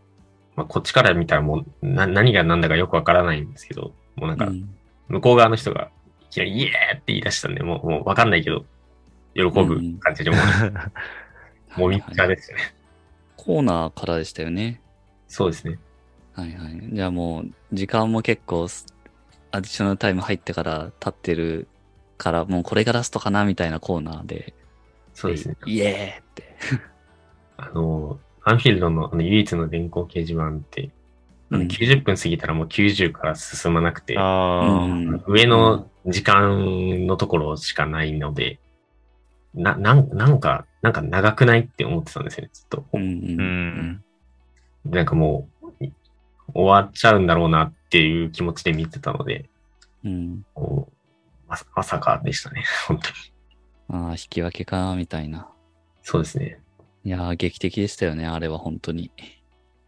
[0.55, 4.69] まあ、こっちから見たらもうな何が何だかよくわからないんですけど、もうなんか、うん
[5.09, 5.89] 向こう側の人が、
[6.29, 8.65] いきなりイエーって言い出したんで、もうもうわかんないけど、
[9.33, 10.79] 喜ぶ感じでもう、も
[11.77, 12.73] みっちゃですよね。
[13.35, 14.81] コーナーからでしたよね。
[15.27, 15.79] そうですね。
[16.33, 16.89] はいはい。
[16.91, 18.85] じゃあもう、時間も結構す、
[19.51, 21.67] アディショナルタイム入ってから経ってる
[22.17, 24.53] から、もうこれがラストかなみたいなコーナーで、
[25.13, 25.55] そうですね。
[25.65, 26.55] イエーって。
[27.57, 30.91] あの、アンフィールドのあの唯一の電光掲示板って、
[31.49, 38.59] うん90分過ぎたらもう90から進まなくて、うん上の時間のところしかないので、
[39.53, 42.85] な、なんなんか、なんか長くないって思ってたんですよね、ずっと。
[42.93, 44.01] うん。
[44.85, 45.49] なんかも
[45.81, 45.85] う、
[46.53, 49.49] 終わっちゃうんだろうなっていう気持ちで見てたので、
[50.05, 50.45] うん。
[50.53, 54.03] こうまさまさかでしたね、 本当に。
[54.05, 55.49] ああ、引き分けか、みたいな。
[56.03, 56.61] そうですね。
[57.03, 59.11] いやー、劇的でしたよね、あれは本当に。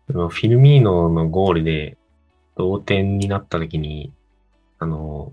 [0.08, 1.98] フィルミーノのゴールで
[2.58, 4.12] 同点になった時に、
[4.80, 5.32] あの、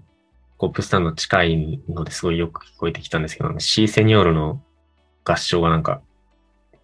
[0.59, 4.63] コップスタンド近いのですごいよく聞こえてきたんですけど、シーセニョールの
[5.27, 6.01] 合唱がなんか、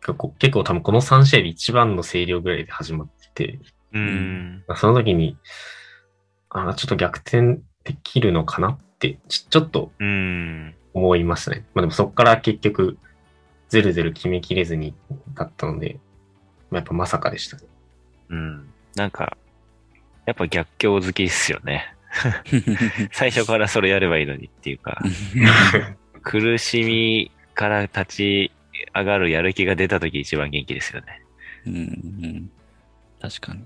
[0.01, 3.59] 結構結構多分この3試合で一番の声量ぐらいで始まってて、
[3.93, 4.65] うん。
[4.77, 5.37] その時に、
[6.51, 10.75] あちょっと逆転できるのかなって、ちちょっとうん。
[10.95, 11.65] 思いましたね。
[11.75, 12.99] まあでもそこから結局、
[13.69, 14.95] ずるずる決めきれずに
[15.35, 15.99] だったので、
[16.71, 17.63] まあ、やっぱまさかでしたね。
[18.31, 18.73] うん。
[18.97, 19.37] なんか、
[20.27, 21.95] やっぱ逆境好きっすよね。
[23.13, 25.01] 最初からそれやればいいのにっていうか、
[26.23, 28.53] 苦しみから立ち
[28.95, 31.23] 上がるやる気が出た時一番元気ですよね。
[31.67, 31.79] うんう
[32.27, 32.51] ん。
[33.21, 33.61] 確かに。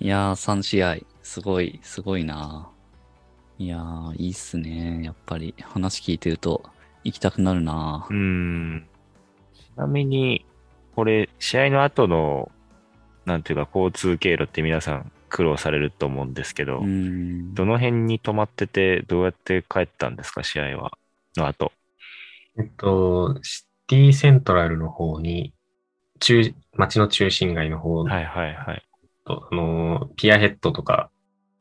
[0.00, 2.70] いやー、3試合、すごい、すごいな
[3.58, 5.02] いやー、いいっすね。
[5.04, 6.64] やっぱり、話聞いてると、
[7.04, 8.86] 行きたくなるなうん。
[9.54, 10.44] ちなみに、
[10.94, 12.50] これ、試合の後の、
[13.24, 17.54] なんていうか、交通経路って皆さん苦労されると思うんですけど、うん。
[17.54, 20.92] どの辺に止まってて、どうやって帰ったんですか、試合は？
[21.36, 21.72] の後。
[22.58, 25.54] えっと、シティセントラルの方に、
[26.20, 28.82] 中、街の中心街の方はいはいはい。
[29.24, 31.10] と、あの、ピアヘッドとか、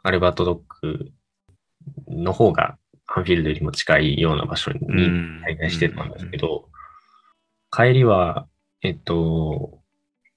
[0.03, 1.11] アルバートドッグ
[2.07, 2.77] の方が、
[3.07, 6.69] アンフィールドよりも近いような場所にん滞在してたんですけど、
[7.71, 8.47] 帰りは、
[8.81, 9.81] えっと、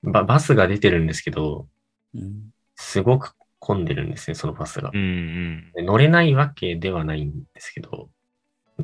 [0.03, 1.69] ババスが出てるんですけど、
[2.15, 4.97] うんすごく混んでるんですね、そのバスがう。
[4.97, 5.73] んうん。
[5.75, 8.11] で乗れないわけではないんですけど、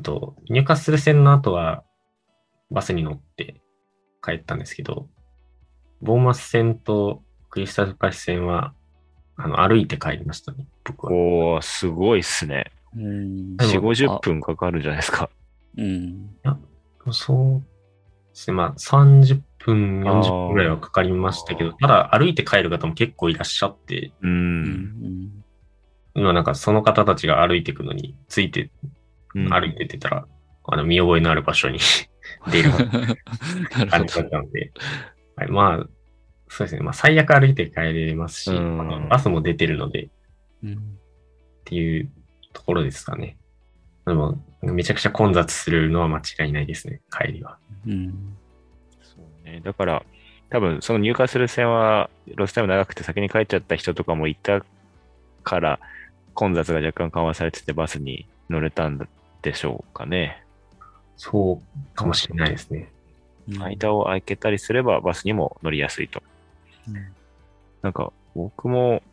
[0.01, 1.83] と、ニューカッスル線の後は
[2.71, 3.61] バスに乗って
[4.23, 5.07] 帰ったんですけど、
[6.01, 8.73] ボーマス線とクリスタルパレス線は
[9.35, 11.13] あの歩いて帰りましたね、僕は。
[11.13, 12.71] おー、すごいっすね。
[12.95, 13.57] うん。
[13.57, 15.29] で4、も50分かかるじゃないですか。
[15.77, 16.29] うん。
[17.11, 17.65] そうで
[18.33, 24.27] すね、まあ30分、あー40分ぐらいはかかりましたけど、ただ歩いて帰る方も結構いらっしゃって、う。
[24.27, 25.43] うんん。
[26.15, 28.92] 今なんかその方たちが歩いていくのについてうん
[29.33, 30.25] 歩いてってたら、
[30.65, 31.79] あの見覚えのある場所に
[32.51, 32.71] 出る
[33.89, 34.71] 感じだほったので、
[35.35, 35.87] はい、まあ、
[36.47, 36.81] そうですね。
[36.81, 40.09] まあ、最悪歩いて帰れますし、うんあのバスも出てるので。
[40.63, 40.97] うん
[41.63, 42.09] ていう
[42.53, 43.37] ところですかね。
[44.05, 47.57] でも、めちゃくちゃ混雑するのは間違いないですね、帰りは。
[47.87, 48.35] うん。
[49.01, 49.61] そうね。
[49.63, 50.05] だから、
[50.49, 54.63] 多分その入荷する線は、ロスタイム長くて先に帰っちゃった人とかもいた
[55.43, 55.79] から、
[56.33, 58.97] 混雑が若干緩和されててバスに乗れたん
[59.43, 60.43] でしょうかね。
[61.17, 62.89] そうかもしれないですね。
[63.47, 66.23] 間を空けたりすればバスにも乗りやすいと。
[66.87, 67.13] うん
[67.83, 69.03] なんか、僕も、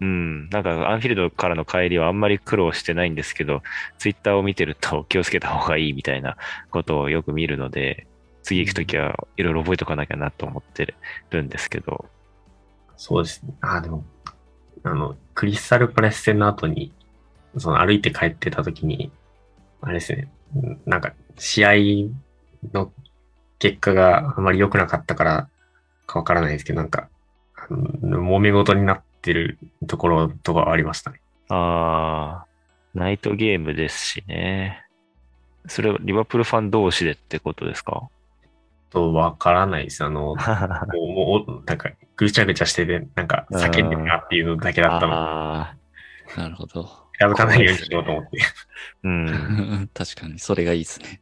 [0.00, 3.62] うん、なんか、アンフィールドからの帰りはあんまり苦労してないんですけど、
[3.98, 6.36] ツイッターを見てると気をつけた方がいいみたいな
[6.70, 8.06] ことをよく見るので、
[8.42, 10.94] 次行くときはいろいろ覚えとかなきゃなと思って
[11.30, 12.06] るんですけど、
[12.96, 13.54] そうですね。
[13.60, 14.04] あ、でも、
[14.82, 16.92] あの、クリスタルプレス戦の後に、
[17.58, 19.10] その歩いて帰ってた時に、
[19.84, 21.72] あれですね、うんなんか、試合
[22.72, 22.92] の
[23.58, 25.48] 結果があまり良くなかったから
[26.06, 27.08] かわからないですけど、なんか、
[28.02, 31.20] 揉め事になってるところとかはありましたね。
[31.48, 34.84] あー、ナイトゲームですしね。
[35.66, 38.08] それはリバプールファン同士でってことですか？
[38.90, 40.04] と、わからないです。
[40.04, 45.74] あの、 もう、もうなんか、ぐちゃぐちゃしてて、なんか、叫んでるなっていうのだけだったので、あ
[46.36, 47.03] なるほど。
[47.18, 48.38] 近づかないようにしようと思って。
[49.04, 49.90] ーうん。
[49.94, 51.20] 確かに、それがいいですね。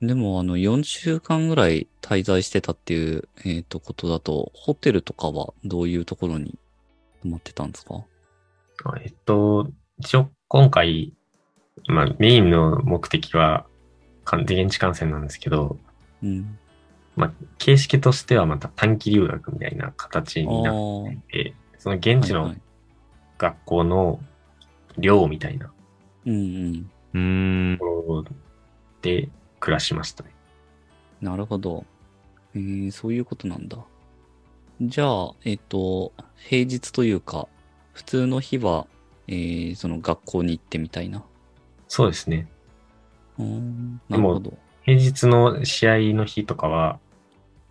[0.00, 6.58] でも、あの、4週間ぐらい滞在してたっていう、えっ、と、ことだと、ホテルとかはどういうところに
[7.22, 8.04] 泊まってたんですか？
[8.84, 11.12] あえっと、一応今回、
[11.86, 13.66] まあメインの目的は
[14.24, 15.78] 完全現地観戦なんですけど、
[16.22, 16.58] うん。
[17.16, 22.54] まあ形式としてはまた短期留学みたいな形あになっーて、その現地の
[23.38, 24.20] 学校の
[24.98, 25.72] 寮みたいな
[26.26, 26.90] うんうん。
[27.12, 27.84] うーんと。
[27.84, 28.24] ころ
[29.02, 29.28] で
[29.60, 30.30] 暮らしましたね。
[31.20, 31.84] なるほど。
[32.54, 33.78] えー、そういうことなんだ。
[34.80, 37.48] じゃあ、えっ、と、平日というか、
[37.92, 38.86] 普通の日は、
[39.28, 41.22] えー、その学校に行ってみたいな。
[41.88, 42.48] そうですね。
[43.38, 44.56] うーん、なるほど。
[44.82, 46.98] 平日の試合の日とかは、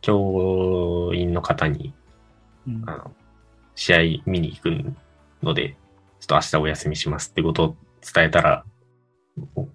[0.03, 1.93] 教員の方に
[2.67, 3.11] うんあの
[3.75, 4.93] 試合見に行く
[5.43, 5.75] ので、
[6.19, 7.75] ちょっと明日お休みしますってことを
[8.13, 8.65] 伝えたら、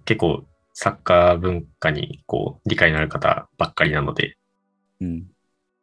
[0.05, 4.37] 結構サッカー文化にこう理解のある方ばっかりなので、
[5.01, 5.27] うん。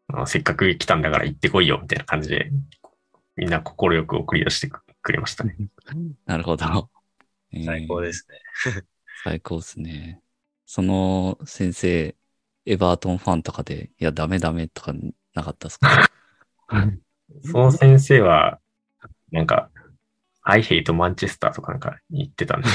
[0.08, 2.50] あのせっかく来たんだから行ってこいよみたいな感じで、
[3.36, 5.56] みんな快く送り出してくれましたね。
[6.26, 6.90] なるほど。
[7.52, 8.26] えー最高です
[8.64, 8.82] ね。
[9.24, 10.20] 最高ですね。
[10.66, 12.16] その先生、
[12.64, 14.92] エバートンファンとかで、いや、ダメダメとか
[15.34, 16.10] なかったですか？
[17.42, 18.58] その先生は、
[19.30, 19.70] なんか、
[20.48, 22.68] I hate Manchester とかなんか言ってたんで、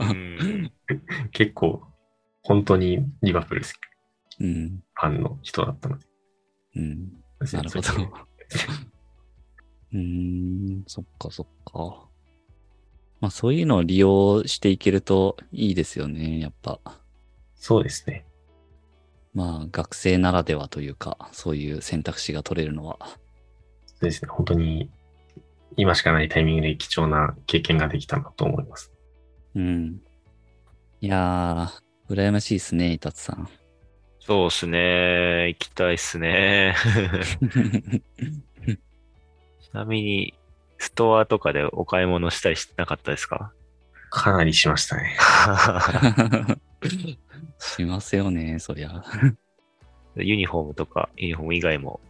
[0.00, 0.72] うん。
[1.32, 1.82] 結構、
[2.42, 3.72] 本当にリバプール好き
[4.40, 4.82] うん。
[4.94, 6.06] ファンの人だったので。
[6.76, 7.12] うん。
[7.52, 7.90] なるほど。
[9.92, 12.08] うーん、そっかそっか。
[13.20, 16.78] まあそういうのを利用していけるといいですよね、やっぱ。
[17.56, 18.24] そうですね。
[19.32, 22.98] まあ学生ならではというか、そういう選択肢が取れるのは。
[23.86, 24.28] そうですね。
[24.30, 24.90] 本当に、
[25.76, 28.92] 今しかないタイミングで貴重な経験ができたなと思います。
[29.54, 30.00] うん。
[31.00, 33.48] いやー、羨ましいですね、イタツさん。
[34.20, 35.48] そうっすね。
[35.48, 36.74] 行きたいっすね。
[39.60, 40.34] ちなみに、
[40.78, 43.52] ストアとかでお買い物したりしてなかったですか？
[44.10, 45.16] かなりしましたね。
[47.58, 49.02] しますよね、そりゃ。
[50.16, 52.00] ユニフォームとか、ユニフォーム以外も。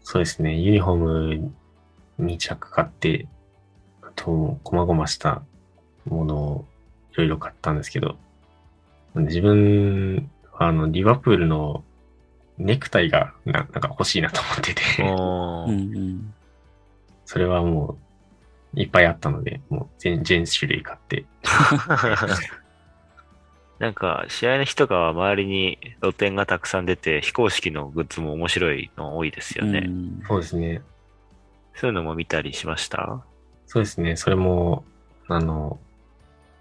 [0.00, 0.56] そうですね。
[0.58, 0.96] ユニフォー
[1.40, 1.54] ム
[2.20, 3.26] 2着買って、
[4.02, 5.42] あと、細々した
[6.06, 6.64] ものを
[7.12, 8.16] いろいろ買ったんですけど、
[9.14, 11.84] 自分はあの、リバプールの
[12.58, 14.82] ネクタイがななんか欲しいなと思ってて。
[17.24, 17.96] それはも
[18.74, 21.24] ういっぱいあったので、もう全全種類買って、
[23.78, 29.84] なんか、試合の日とかは周りに露店がたくさん出て、非公式のグッズも面白いの多いですよね。
[29.86, 30.82] うんそうですね。
[31.74, 33.24] そういうのも見たりしました？
[33.66, 34.16] そうですね。
[34.16, 34.84] それも、
[35.28, 35.78] あの、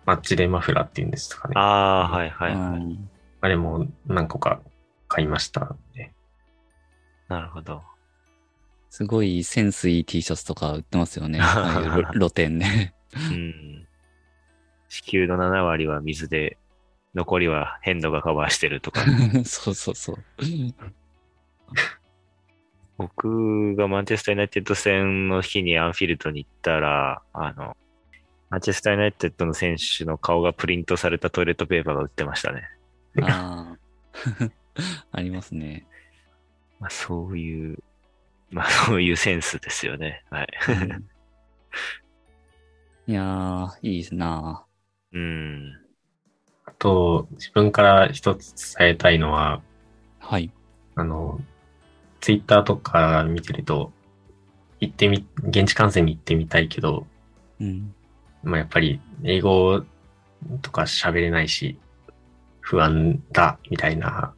[0.05, 1.53] マッチデーマフラーっていうんですかね。
[1.57, 2.80] あああ、はいはいはい。
[2.80, 3.09] うん
[3.43, 4.62] れも何個か
[5.07, 6.14] 買いましたね。
[7.28, 7.82] なるほど。
[8.91, 11.39] すごいセンスいい T シャツとか売ってますよね。
[11.41, 12.93] ああいう露店ね。
[13.16, 13.88] うん。
[14.89, 16.57] 地球の7割は水で、
[17.16, 19.01] 残りは変度がカバーしてるとか。
[19.43, 20.18] そうそうそう。
[22.98, 27.76] 僕がマンチェスター・ユナイテッド戦の日にアンフィールドに行ったら、あの、
[28.50, 32.64] マンチェスター・ユナイテッドの選手の顔がプリントされたトイレットペーパーが売ってましたね。
[33.22, 34.52] ああ。
[35.12, 35.88] ありますね。
[36.80, 37.78] まあ、そういう、
[38.50, 40.24] まあ、そういうセンスですよね。
[40.30, 40.48] はい。
[40.70, 41.06] うん
[43.08, 44.64] いやー、いいですな
[45.12, 45.78] うん。
[46.66, 49.62] あと、自分から一つ伝えたいのは、
[50.20, 50.52] はい。
[50.96, 51.42] あの、
[52.22, 53.91] ツイッターとか見てると、
[54.80, 57.05] 行ってみ、現地観戦に行ってみたいけど、
[57.59, 57.93] うん。
[58.43, 59.84] まあやっぱり英語
[60.61, 61.78] とか喋れないし、
[62.59, 64.34] 不安だ、みたいな、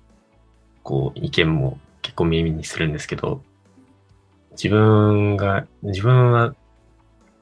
[0.81, 3.41] こう、意見も結構耳にするんですけど、
[4.51, 6.55] 自分が、自分は、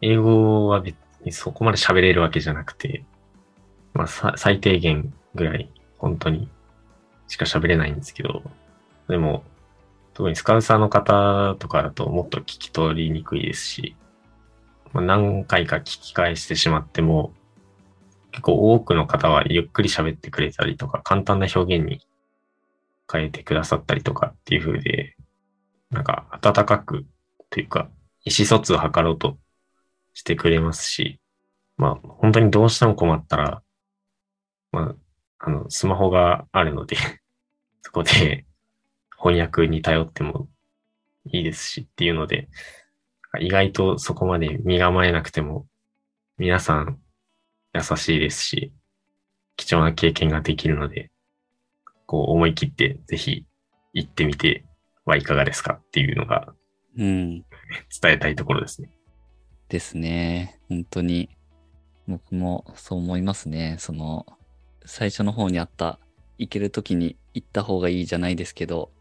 [0.01, 3.03] 英語は別にそこまで喋れるわけじゃなくて、
[3.93, 6.49] まあさ最低限ぐらい、本当に、
[7.27, 8.43] しか喋れないんですけど、
[9.07, 9.43] でも、
[10.21, 13.95] 特にスカウサーの方とかだともっと聞き取りにくいですし、
[14.93, 17.33] ま、何回か聞き返してしまっても、
[18.29, 22.05] 結構多くの方はゆっくり喋ってくれたりとか、簡単な表現に
[23.11, 25.15] 変えてくださったりとかっていう風で、
[25.89, 27.07] なんか温かく
[27.49, 27.89] というか、
[28.23, 29.39] 意思疎通を図ろうと
[30.13, 31.19] してくれますし、
[31.77, 33.63] まあ本当にどうしても困ったら、
[34.71, 34.95] まあ、
[35.39, 36.95] あの、スマホがあるので、
[37.81, 38.45] そこで
[39.21, 40.47] 翻訳に頼っても
[41.25, 42.49] いいですしっていうので、
[43.39, 45.67] 意外とそこまで身構えなくても、
[46.37, 46.99] 皆さん
[47.73, 48.73] 優しいですし、
[49.55, 51.11] 貴重な経験ができるので、
[52.05, 53.45] こう思い切ってぜひ
[53.93, 54.65] 行ってみて
[55.05, 56.53] はいかがですかっていうのが
[56.97, 57.29] うん。
[57.39, 57.45] 伝
[58.13, 58.89] えたいところですね。
[59.69, 60.59] ですね。
[60.67, 61.29] 本当に。
[62.07, 63.77] 僕もそう思いますね。
[63.79, 64.25] その、
[64.85, 65.99] 最初の方にあった、
[66.37, 68.91] 行けるときに行った方がいいじゃないですけど、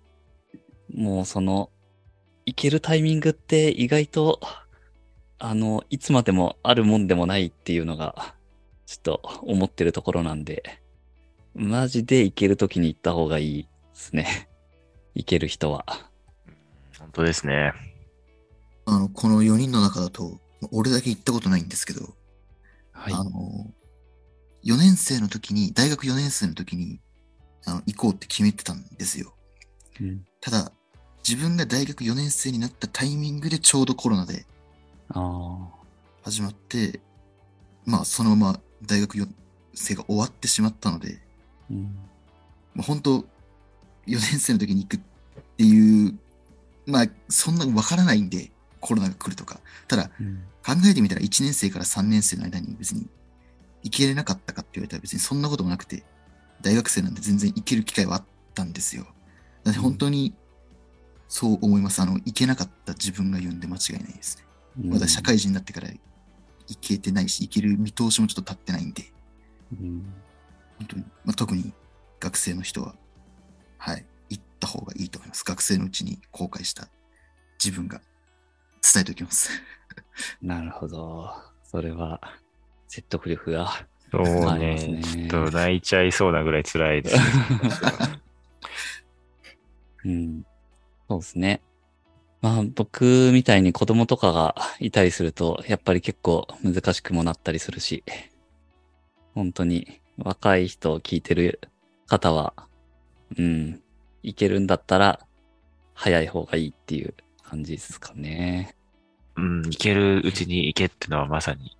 [0.94, 1.70] もうその、
[2.46, 4.40] 行けるタイミングって意外と、
[5.38, 8.34] あの、いつまでもあるもんでもないっていうのが、
[8.86, 10.80] ちょっと思ってるところなんで、
[11.54, 14.48] マジで行けるときに行った方がいいですね。
[15.14, 15.84] 行ける人は。
[16.98, 17.72] 本当ですね。
[18.84, 20.40] あの、この4人の中だと、
[20.72, 22.14] 俺だけ行ったことないんですけど、
[22.92, 23.12] はい。
[23.12, 23.72] あの、
[24.64, 27.00] 4年生の時に、大学4年生の時に、
[27.64, 29.34] あの、行こうって決めてたんですよ。
[30.00, 30.72] うん、ただ、
[31.26, 34.46] 自分が大学4年生になったタイミングでちょうどコロナで
[35.12, 35.68] あ
[36.22, 37.00] 始まって、
[37.84, 39.28] まあ、そのまま大学 4,
[39.74, 41.18] 生が終わってしまったので、
[41.70, 41.82] うん。
[41.82, 41.90] も
[42.78, 43.24] う本当、4
[44.06, 45.00] 年生の時に行くっ
[45.56, 46.18] ていう、
[46.86, 48.50] まあ、そんなわからないんで、
[48.80, 49.60] コロナが来るとか。
[49.88, 50.42] ただ、うん。
[50.64, 53.06] 考えてみたら1年生から3年生の間に別に
[53.82, 56.04] 行けれなかったかって言われたら別にそんなこともなくて、
[56.60, 59.06] 大学生なんで全然行ける機会はあったんですよ。
[59.80, 60.34] 本当に
[61.30, 62.02] そう思います。
[62.02, 64.44] あの、行けなかった自分が言うんで間違いないですね。
[64.90, 65.88] まだ社会人になってから
[66.66, 69.04] 行けてないし、行ける見通しもちょっと立ってないんで、
[69.80, 70.12] うん。
[70.78, 71.72] 本当に、まあ、特に
[72.18, 72.96] 学生の人は、
[73.78, 75.44] はい、行った方がいいと思います。
[75.44, 76.88] 学生のうちに後悔した
[77.64, 78.00] 自分が
[78.82, 79.50] 伝えておきます。
[80.42, 81.30] なるほど。
[81.62, 82.20] それは、
[82.88, 83.86] 説得力が。
[84.10, 87.22] そうねねちょっと泣いちゃいそうなぐらい辛いですね。
[90.04, 90.44] うん。
[91.10, 91.60] そうですね。
[92.40, 98.04] まあ僕みたいに子供とかが いたりすると、やっぱり結構難しくもなったりするし、
[99.34, 101.60] 本当に若い人を聞いてる
[102.06, 102.54] 方は、
[103.36, 103.82] うん、
[104.22, 105.26] いけるんだったら
[105.94, 108.76] 早い方がいいっていう感じですかね。
[109.34, 111.76] うん、行けるうちに行けってのはまさに、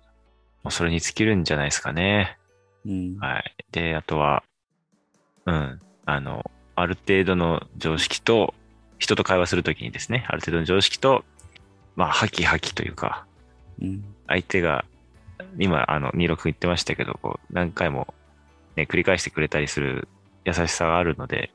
[0.61, 2.37] もうそれに尽きるんじゃないですかね。
[2.85, 3.17] うん。
[3.17, 3.55] はい。
[3.71, 4.43] で、あとは、
[5.45, 8.55] うん、あの、ある程度の常識と、
[9.01, 11.25] 人と会話するときにですね、ある程度の常識と、
[11.95, 13.25] まあ、ハキハキというか、
[13.81, 14.03] うん。
[14.27, 14.85] 相手が、
[15.57, 18.13] 今、あの、26言ってましたけど、こう、何回も、
[18.75, 20.07] ね、繰り返してくれたりする
[20.45, 21.49] 優しさがあるので、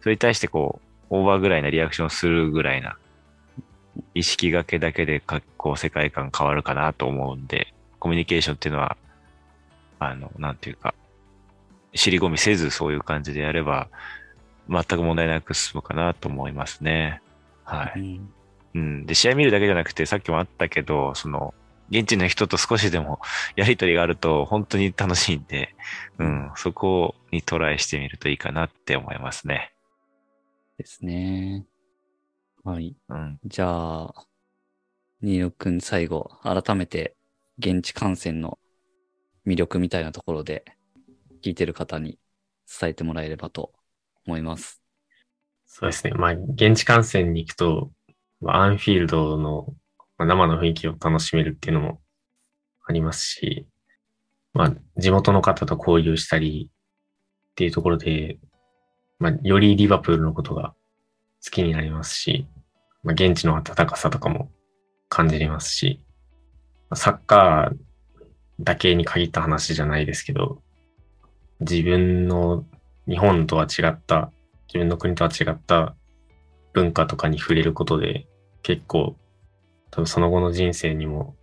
[0.00, 2.98] それに対してこう、オーバーぐらいなリアクションをするぐらいな、
[4.14, 8.96] 意識がけだけでか、こう、世界観変わるかなと思うんで、コミュニケーションっていうのは、
[10.00, 10.92] あの、なんていうか、
[11.94, 13.86] 尻込みせずそういう感じでやれば、
[14.70, 17.20] 全く問題なく進むかなと思いますね。
[17.64, 18.00] はい。
[18.00, 18.32] うん
[18.74, 19.06] うん。
[19.06, 21.54] で、試合見るだけじゃなくて、さっきもあったけど、その、
[21.90, 23.20] 現地の人と少しでも
[23.56, 25.74] やりとりがあると本当に楽しいんで、
[26.18, 29.72] うん、そこにトライしてみるといいかなって思いますね。
[30.78, 31.66] ですね。
[32.62, 32.96] はい。
[33.08, 33.40] うん。
[33.44, 34.26] じゃあ、
[35.20, 37.16] 新野くん最後、改めて
[37.58, 38.60] 現地観戦の
[39.44, 40.64] 魅力みたいなところで
[41.42, 42.20] 聞いてる方に
[42.80, 43.72] 伝えてもらえればと
[44.26, 44.82] 思います。
[45.66, 46.12] そうですね。
[46.12, 47.90] まあ、現地観戦に行くと、
[48.40, 49.74] まあアンフィールドの
[50.18, 52.00] 生の雰囲気を楽しめるっていうのも
[52.86, 53.66] ありますし、
[54.52, 58.38] まあ、地元の方と交流したりっていうところで、
[59.18, 60.74] まあ、よりリバプールのことが
[61.44, 62.46] 好きになりますし、
[63.02, 64.50] まあ、現地の温かさとかも
[65.08, 66.00] 感じれますし、
[66.94, 67.76] サッカー
[68.60, 70.60] だけに限った話じゃないですけど、
[71.60, 72.64] 自分の
[73.08, 74.32] 日本とは違った、
[74.68, 75.96] 自分の国とは違った
[76.72, 78.26] 文化とかに触れることで、
[78.62, 79.16] 結構、
[79.90, 81.34] 多分その後の人生にも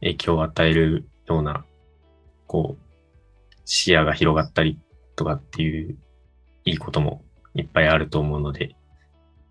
[0.00, 1.64] 影響を与えるような、
[2.46, 4.78] こう、視野が広がったり
[5.16, 5.96] とかっていう
[6.64, 7.22] いいことも
[7.54, 8.74] いっぱいあると思うので、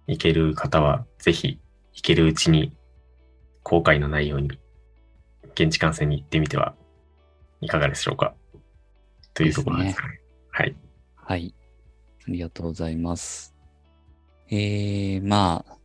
[0.07, 1.59] 行ける方はぜひ
[1.93, 2.75] 行けるうちに
[3.63, 4.51] 後悔のないように
[5.53, 6.75] 現地観戦に行ってみては
[7.61, 8.33] いかがでしょうか
[9.33, 10.22] というところですかね。
[11.25, 11.55] はい。
[12.27, 13.55] ありがとうございます。
[14.49, 15.77] えー、まあ、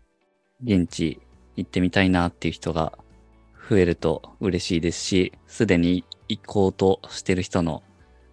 [0.65, 1.21] 現地
[1.55, 2.99] 行ってみたいなっていう人が
[3.71, 7.85] 増えると嬉しいですし、すでに行こうとしてる人の、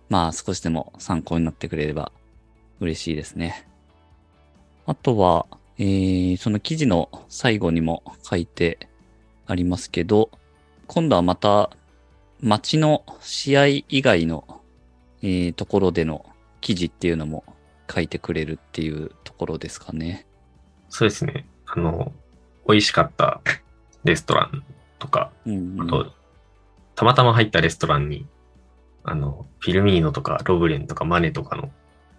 [0.09, 2.11] まあ少しでも参考になってくれれば
[2.79, 3.67] 嬉しいですね。
[4.87, 5.45] あとは、
[5.77, 8.89] えー、その記事の最後にも書いて
[9.45, 10.31] ありますけど、
[10.87, 11.69] 今度はまた
[12.41, 14.61] 街の試合以外の、
[15.21, 16.25] えーところでの
[16.65, 17.43] 記事っていうのも
[17.93, 20.25] 書いてくれるっていうところですかね。
[20.89, 21.45] そうですね。
[21.67, 22.11] あの、
[22.67, 23.39] 美味しかった
[24.03, 24.63] レストラン
[24.97, 26.11] とか、うん、あと、
[26.95, 28.25] たまたま入ったレストランに、
[29.03, 31.69] あの、フィルミーノとかロブレンとかマネとかの、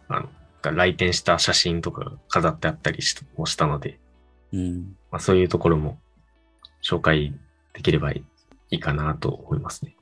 [0.07, 0.29] あの、
[0.63, 3.99] が来店した写真とかが飾ってあったりしもしたので、
[4.53, 4.97] うん。
[5.11, 5.99] まあ、そういうところも
[6.85, 7.35] 紹介
[7.73, 8.23] できればい
[8.71, 9.97] いかなと思いますね。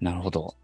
[0.00, 0.54] なるほど。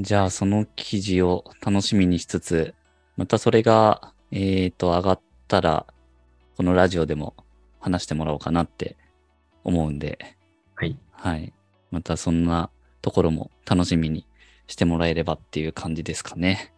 [0.00, 2.74] じゃあその記事を楽しみにしつつ、
[3.18, 5.86] またそれが、えっ、と、上がったら、
[6.56, 7.34] このラジオでも
[7.80, 8.96] 話してもらおうかなって
[9.62, 10.18] 思うんで、
[10.74, 10.98] はい。
[11.12, 11.52] はい。
[11.90, 12.70] またそんな
[13.02, 14.26] ところも楽しみに
[14.68, 16.72] してもらえればっていう感じですかね。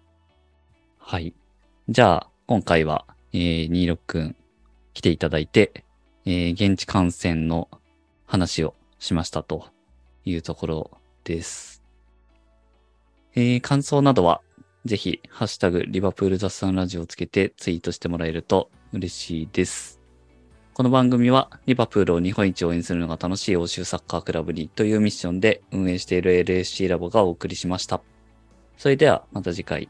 [0.98, 1.32] はい。
[1.88, 4.36] じゃあ、今回は、えー、26くん
[4.94, 5.84] 来ていただいて、
[6.24, 7.68] えー、現地観戦の
[8.26, 9.66] 話をしましたと
[10.24, 10.90] いうところ
[11.22, 11.81] です。
[13.34, 14.42] えー、感想などは、
[14.84, 20.00] ぜひ、ハッシュタグ、リバプール雑談ラジオをつけてツイートしてもらえると嬉しいです。
[20.74, 28.02] この番組は、リバプールを日本一応援するのが楽しい欧州サッカークラブにというミッションで運営している LSC ラボがお送りしました。
[28.76, 29.88] それではまた次回